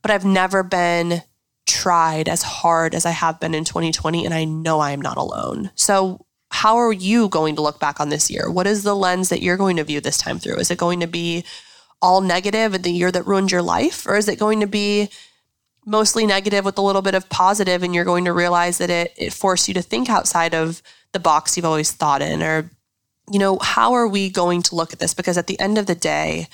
but 0.00 0.12
I've 0.12 0.24
never 0.24 0.62
been 0.62 1.22
tried 1.66 2.28
as 2.28 2.42
hard 2.42 2.94
as 2.94 3.06
I 3.06 3.10
have 3.10 3.40
been 3.40 3.54
in 3.54 3.64
2020. 3.64 4.24
And 4.24 4.34
I 4.34 4.44
know 4.44 4.80
I 4.80 4.92
am 4.92 5.00
not 5.00 5.16
alone. 5.16 5.70
So, 5.74 6.26
how 6.50 6.76
are 6.76 6.92
you 6.92 7.30
going 7.30 7.56
to 7.56 7.62
look 7.62 7.80
back 7.80 7.98
on 7.98 8.10
this 8.10 8.30
year? 8.30 8.50
What 8.50 8.66
is 8.66 8.82
the 8.82 8.94
lens 8.94 9.30
that 9.30 9.40
you're 9.40 9.56
going 9.56 9.76
to 9.78 9.84
view 9.84 10.02
this 10.02 10.18
time 10.18 10.38
through? 10.38 10.56
Is 10.56 10.70
it 10.70 10.76
going 10.76 11.00
to 11.00 11.06
be 11.06 11.44
all 12.02 12.20
negative 12.20 12.74
and 12.74 12.84
the 12.84 12.92
year 12.92 13.10
that 13.10 13.26
ruined 13.26 13.50
your 13.50 13.62
life? 13.62 14.06
Or 14.06 14.16
is 14.16 14.28
it 14.28 14.38
going 14.38 14.60
to 14.60 14.66
be 14.66 15.08
mostly 15.84 16.26
negative 16.26 16.64
with 16.64 16.78
a 16.78 16.82
little 16.82 17.02
bit 17.02 17.14
of 17.14 17.28
positive 17.28 17.82
and 17.82 17.94
you're 17.94 18.04
going 18.04 18.24
to 18.24 18.32
realize 18.32 18.78
that 18.78 18.90
it 18.90 19.12
it 19.16 19.32
forced 19.32 19.68
you 19.68 19.74
to 19.74 19.82
think 19.82 20.08
outside 20.08 20.54
of 20.54 20.82
the 21.12 21.18
box 21.18 21.56
you've 21.56 21.66
always 21.66 21.90
thought 21.90 22.22
in 22.22 22.42
or 22.42 22.70
you 23.30 23.38
know 23.38 23.58
how 23.58 23.92
are 23.92 24.06
we 24.06 24.30
going 24.30 24.62
to 24.62 24.76
look 24.76 24.92
at 24.92 24.98
this 25.00 25.14
because 25.14 25.36
at 25.36 25.46
the 25.46 25.58
end 25.58 25.78
of 25.78 25.86
the 25.86 25.94
day 25.94 26.46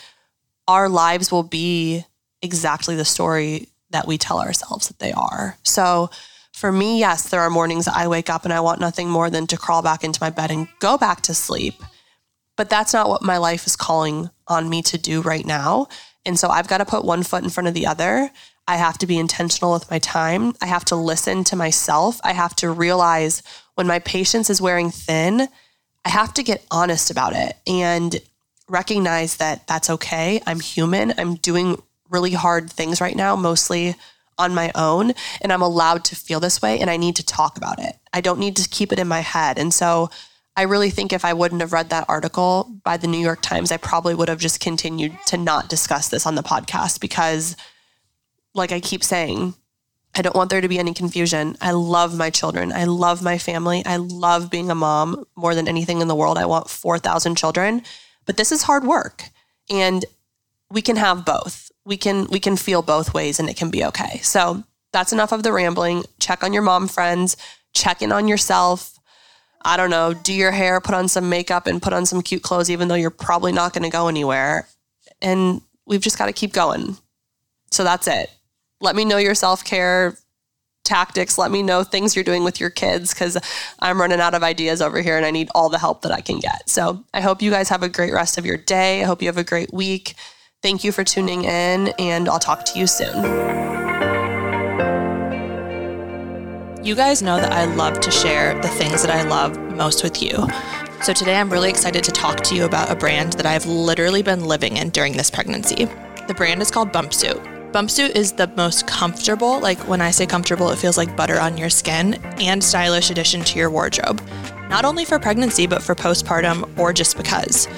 our 0.67 0.89
lives 0.89 1.31
will 1.31 1.43
be 1.43 2.05
exactly 2.41 2.97
the 2.97 3.05
story 3.05 3.69
that 3.91 4.07
we 4.07 4.19
tell 4.19 4.41
ourselves 4.41 4.89
that 4.89 4.99
they 4.99 5.13
are 5.13 5.57
so 5.63 6.11
for 6.53 6.73
me 6.73 6.99
yes 6.99 7.29
there 7.29 7.41
are 7.41 7.51
mornings 7.51 7.89
i 7.89 8.07
wake 8.07 8.31
up 8.31 8.45
and 8.45 8.53
i 8.53 8.61
want 8.61 8.81
nothing 8.81 9.09
more 9.09 9.31
than 9.31 9.47
to 9.47 9.57
crawl 9.57 9.83
back 9.83 10.05
into 10.05 10.23
my 10.23 10.31
bed 10.31 10.51
and 10.51 10.69
go 10.79 10.99
back 10.99 11.21
to 11.21 11.35
sleep 11.35 11.75
but 12.57 12.69
that's 12.69 12.93
not 12.93 13.09
what 13.09 13.23
my 13.23 13.39
life 13.39 13.67
is 13.67 13.77
calling 13.77 14.31
on 14.49 14.69
me 14.69 14.83
to 14.83 14.99
do 14.99 15.21
right 15.21 15.47
now 15.47 15.87
and 16.29 16.39
so 16.39 16.51
I've 16.51 16.69
got 16.69 16.79
to 16.79 16.85
put 16.85 17.07
one 17.07 17.23
foot 17.23 17.43
in 17.43 17.49
front 17.49 17.69
of 17.69 17.75
the 17.75 17.87
other. 17.87 18.31
I 18.67 18.77
have 18.77 18.99
to 18.99 19.07
be 19.07 19.19
intentional 19.19 19.73
with 19.73 19.91
my 19.91 19.99
time. 19.99 20.53
I 20.61 20.67
have 20.67 20.85
to 20.87 20.95
listen 20.95 21.43
to 21.45 21.57
myself. 21.57 22.21
I 22.23 22.35
have 22.35 22.55
to 22.57 22.71
realize 22.71 23.43
when 23.77 23.87
my 23.87 23.99
patience 24.01 24.51
is 24.51 24.61
wearing 24.61 24.91
thin, 24.91 25.49
I 26.05 26.09
have 26.11 26.35
to 26.35 26.43
get 26.43 26.67
honest 26.71 27.11
about 27.11 27.35
it 27.35 27.57
and 27.67 28.21
recognize 28.69 29.39
that 29.39 29.67
that's 29.67 29.89
okay. 29.89 30.43
I'm 30.47 30.61
human. 30.61 31.15
I'm 31.17 31.37
doing 31.37 31.81
really 32.11 32.33
hard 32.33 32.71
things 32.71 33.01
right 33.01 33.17
now, 33.17 33.37
mostly 33.37 33.95
on 34.39 34.55
my 34.55 34.71
own, 34.75 35.13
and 35.41 35.53
I'm 35.53 35.63
allowed 35.63 36.05
to 36.07 36.17
feel 36.17 36.41
this 36.41 36.63
way 36.63 36.79
and 36.79 36.89
I 36.89 36.97
need 36.97 37.17
to 37.17 37.27
talk 37.27 37.57
about 37.57 37.81
it. 37.81 37.97
I 38.13 38.21
don't 38.21 38.39
need 38.39 38.57
to 38.57 38.69
keep 38.69 38.93
it 38.93 38.99
in 38.99 39.09
my 39.09 39.21
head. 39.21 39.59
And 39.59 39.75
so 39.75 40.11
I 40.57 40.63
really 40.63 40.91
think 40.91 41.13
if 41.13 41.25
I 41.25 41.35
wouldn't 41.35 41.61
have 41.61 41.73
read 41.73 41.91
that 41.91 42.07
article 42.09 42.81
by 42.85 42.97
the 42.97 43.07
New 43.07 43.19
York 43.19 43.43
Times, 43.43 43.73
I 43.73 43.77
probably 43.77 44.15
would 44.15 44.29
have 44.29 44.39
just 44.39 44.61
continued 44.61 45.17
to 45.27 45.37
not 45.37 45.69
discuss 45.69 46.09
this 46.09 46.27
on 46.27 46.37
the 46.37 46.43
podcast 46.43 47.01
because 47.01 47.57
like 48.55 48.73
I 48.73 48.81
keep 48.81 49.05
saying, 49.05 49.55
I 50.15 50.23
don't 50.23 50.35
want 50.35 50.51
there 50.51 50.61
to 50.61 50.69
be 50.69 50.79
any 50.79 50.95
confusion. 50.95 51.57
I 51.61 51.73
love 51.73 52.17
my 52.17 52.31
children. 52.31 52.73
I 52.73 52.85
love 52.85 53.23
my 53.23 53.39
family. 53.39 53.85
I 53.85 53.97
love 53.97 54.51
being 54.51 54.71
a 54.71 54.75
mom 54.75 55.25
more 55.37 55.55
than 55.55 55.69
anything 55.69 56.01
in 56.01 56.09
the 56.09 56.15
world. 56.15 56.39
I 56.39 56.47
want 56.47 56.71
4,000 56.71 57.37
children, 57.37 57.83
but 58.25 58.37
this 58.37 58.51
is 58.51 58.63
hard 58.63 58.85
work. 58.85 59.25
And 59.71 60.05
we 60.71 60.83
can 60.83 60.97
have 60.97 61.25
both. 61.25 61.68
We 61.89 61.97
can 61.97 62.27
we 62.31 62.39
can 62.39 62.57
feel 62.57 62.83
both 62.83 63.15
ways 63.15 63.41
and 63.41 63.49
it 63.49 63.57
can 63.57 63.71
be 63.71 63.85
okay. 63.87 64.19
So, 64.19 64.63
that's 64.93 65.13
enough 65.13 65.33
of 65.33 65.43
the 65.43 65.53
rambling. 65.53 66.05
Check 66.21 66.45
on 66.45 66.53
your 66.53 66.63
mom 66.63 66.89
friends, 66.89 67.37
check 67.75 68.01
in 68.03 68.13
on 68.13 68.29
yourself. 68.29 68.99
I 69.65 69.77
don't 69.77 69.91
know, 69.91 70.15
do 70.15 70.33
your 70.33 70.53
hair, 70.53 70.81
put 70.81 70.95
on 70.95 71.09
some 71.09 71.29
makeup 71.29 71.67
and 71.67 71.83
put 71.83 71.93
on 71.93 72.07
some 72.07 72.23
cute 72.23 72.43
clothes 72.43 72.71
even 72.71 72.89
though 72.89 72.95
you're 72.95 73.11
probably 73.11 73.53
not 73.53 73.73
going 73.73 73.83
to 73.83 73.91
go 73.91 74.07
anywhere. 74.07 74.69
And 75.21 75.63
we've 75.85 76.01
just 76.01 76.17
got 76.17 76.27
to 76.27 76.33
keep 76.33 76.53
going. 76.53 76.97
So 77.71 77.83
that's 77.85 78.07
it 78.07 78.31
let 78.81 78.97
me 78.97 79.05
know 79.05 79.17
your 79.19 79.35
self 79.35 79.65
care 79.65 80.17
tactics. 80.85 81.37
Let 81.37 81.51
me 81.51 81.63
know 81.63 81.85
things 81.85 82.17
you're 82.17 82.25
doing 82.25 82.45
with 82.45 82.61
your 82.61 82.71
kids 82.71 83.13
because 83.13 83.37
I'm 83.81 84.01
running 84.01 84.21
out 84.21 84.35
of 84.35 84.43
ideas 84.43 84.81
over 84.81 85.03
here 85.03 85.17
and 85.17 85.27
I 85.27 85.31
need 85.31 85.49
all 85.55 85.69
the 85.69 85.79
help 85.79 86.03
that 86.03 86.13
I 86.13 86.21
can 86.21 86.39
get. 86.39 86.69
So 86.69 87.05
I 87.13 87.21
hope 87.21 87.43
you 87.43 87.51
guys 87.51 87.69
have 87.69 87.83
a 87.83 87.89
great 87.89 88.13
rest 88.13 88.39
of 88.39 88.47
your 88.47 88.57
day. 88.57 89.03
I 89.03 89.07
hope 89.07 89.21
you 89.21 89.29
have 89.29 89.37
a 89.37 89.45
great 89.45 89.73
week. 89.73 90.15
Thank 90.61 90.83
you 90.83 90.91
for 90.91 91.05
tuning 91.05 91.45
in, 91.45 91.95
and 92.01 92.29
I'll 92.29 92.41
talk 92.41 92.65
to 92.65 92.81
you 92.81 92.89
soon. 92.89 93.15
You 96.85 96.97
guys 96.97 97.23
know 97.23 97.37
that 97.37 97.53
I 97.53 97.67
love 97.77 98.01
to 98.01 98.11
share 98.11 98.61
the 98.61 98.67
things 98.67 99.03
that 99.03 99.11
I 99.13 99.23
love 99.23 99.57
most 99.77 100.03
with 100.03 100.21
you. 100.21 100.49
So 101.01 101.13
today 101.13 101.37
I'm 101.37 101.49
really 101.49 101.71
excited 101.71 102.03
to 102.03 102.11
talk 102.11 102.41
to 102.41 102.57
you 102.57 102.65
about 102.65 102.91
a 102.91 102.97
brand 102.97 103.35
that 103.35 103.47
I've 103.47 103.67
literally 103.67 104.21
been 104.21 104.47
living 104.47 104.79
in 104.79 104.91
during 104.91 105.17
this 105.17 105.31
pregnancy. 105.31 105.85
The 106.27 106.35
brand 106.35 106.61
is 106.61 106.73
called 106.73 106.91
Bumpsuit. 106.91 107.71
Bumpsuit 107.71 108.17
is 108.17 108.33
the 108.33 108.49
most 108.57 108.89
comfortable, 108.89 109.61
like 109.61 109.79
when 109.87 110.01
I 110.01 110.11
say 110.11 110.27
comfortable, 110.27 110.71
it 110.71 110.79
feels 110.81 110.97
like 110.99 111.17
butter 111.17 111.39
on 111.39 111.57
your 111.57 111.71
skin, 111.71 112.15
and 112.41 112.65
stylish 112.65 113.11
addition 113.11 113.43
to 113.43 113.59
your 113.61 113.71
wardrobe. 113.71 114.21
Not 114.69 114.85
only 114.85 115.05
for 115.05 115.21
pregnancy, 115.21 115.69
but 115.69 115.85
for 115.85 115.95
postpartum 115.95 116.77
or 116.77 116.93
just 116.93 117.17
because. 117.17 117.69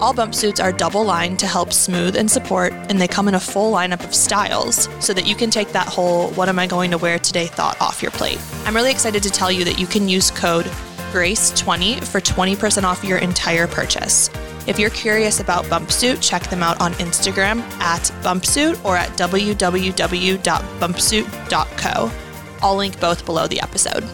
All 0.00 0.12
bump 0.12 0.32
suits 0.32 0.60
are 0.60 0.70
double 0.70 1.04
lined 1.04 1.40
to 1.40 1.48
help 1.48 1.72
smooth 1.72 2.14
and 2.16 2.30
support, 2.30 2.72
and 2.72 3.00
they 3.00 3.08
come 3.08 3.26
in 3.26 3.34
a 3.34 3.40
full 3.40 3.72
lineup 3.72 4.04
of 4.04 4.14
styles 4.14 4.88
so 5.00 5.12
that 5.12 5.26
you 5.26 5.34
can 5.34 5.50
take 5.50 5.72
that 5.72 5.88
whole 5.88 6.28
what 6.30 6.48
am 6.48 6.60
I 6.60 6.68
going 6.68 6.92
to 6.92 6.98
wear 6.98 7.18
today 7.18 7.46
thought 7.46 7.80
off 7.80 8.00
your 8.00 8.12
plate. 8.12 8.38
I'm 8.64 8.76
really 8.76 8.92
excited 8.92 9.24
to 9.24 9.30
tell 9.30 9.50
you 9.50 9.64
that 9.64 9.80
you 9.80 9.88
can 9.88 10.08
use 10.08 10.30
code 10.30 10.66
GRACE20 11.10 12.04
for 12.04 12.20
20% 12.20 12.84
off 12.84 13.02
your 13.02 13.18
entire 13.18 13.66
purchase. 13.66 14.30
If 14.68 14.78
you're 14.78 14.90
curious 14.90 15.40
about 15.40 15.64
Bumpsuit, 15.64 16.22
check 16.22 16.44
them 16.44 16.62
out 16.62 16.80
on 16.80 16.92
Instagram 16.94 17.62
at 17.80 18.02
Bumpsuit 18.22 18.84
or 18.84 18.96
at 18.96 19.08
www.bumpsuit.co. 19.18 22.12
I'll 22.60 22.76
link 22.76 23.00
both 23.00 23.24
below 23.24 23.46
the 23.48 23.60
episode. 23.60 24.04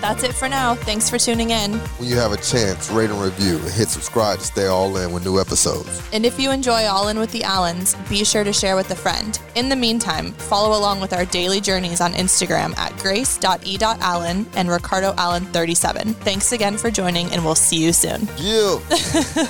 That's 0.00 0.22
it 0.22 0.32
for 0.32 0.48
now. 0.48 0.74
Thanks 0.74 1.08
for 1.10 1.18
tuning 1.18 1.50
in. 1.50 1.72
When 1.98 2.08
you 2.08 2.16
have 2.16 2.32
a 2.32 2.36
chance, 2.36 2.90
rate 2.90 3.10
and 3.10 3.20
review 3.20 3.56
and 3.56 3.70
hit 3.70 3.88
subscribe 3.88 4.38
to 4.38 4.44
stay 4.44 4.66
all 4.66 4.96
in 4.96 5.12
with 5.12 5.24
new 5.24 5.40
episodes. 5.40 6.02
And 6.12 6.24
if 6.24 6.38
you 6.38 6.50
enjoy 6.50 6.84
All 6.84 7.08
In 7.08 7.18
with 7.18 7.32
the 7.32 7.42
Allens, 7.44 7.94
be 8.08 8.24
sure 8.24 8.44
to 8.44 8.52
share 8.52 8.76
with 8.76 8.90
a 8.90 8.96
friend. 8.96 9.38
In 9.54 9.68
the 9.68 9.76
meantime, 9.76 10.32
follow 10.32 10.78
along 10.78 11.00
with 11.00 11.12
our 11.12 11.24
daily 11.24 11.60
journeys 11.60 12.00
on 12.00 12.12
Instagram 12.12 12.76
at 12.78 12.96
grace.e.allen 12.98 14.46
and 14.54 14.68
ricardoallen37. 14.68 16.14
Thanks 16.16 16.52
again 16.52 16.76
for 16.76 16.90
joining, 16.90 17.30
and 17.32 17.44
we'll 17.44 17.54
see 17.54 17.82
you 17.82 17.92
soon. 17.92 18.28
Yeah. 18.38 18.78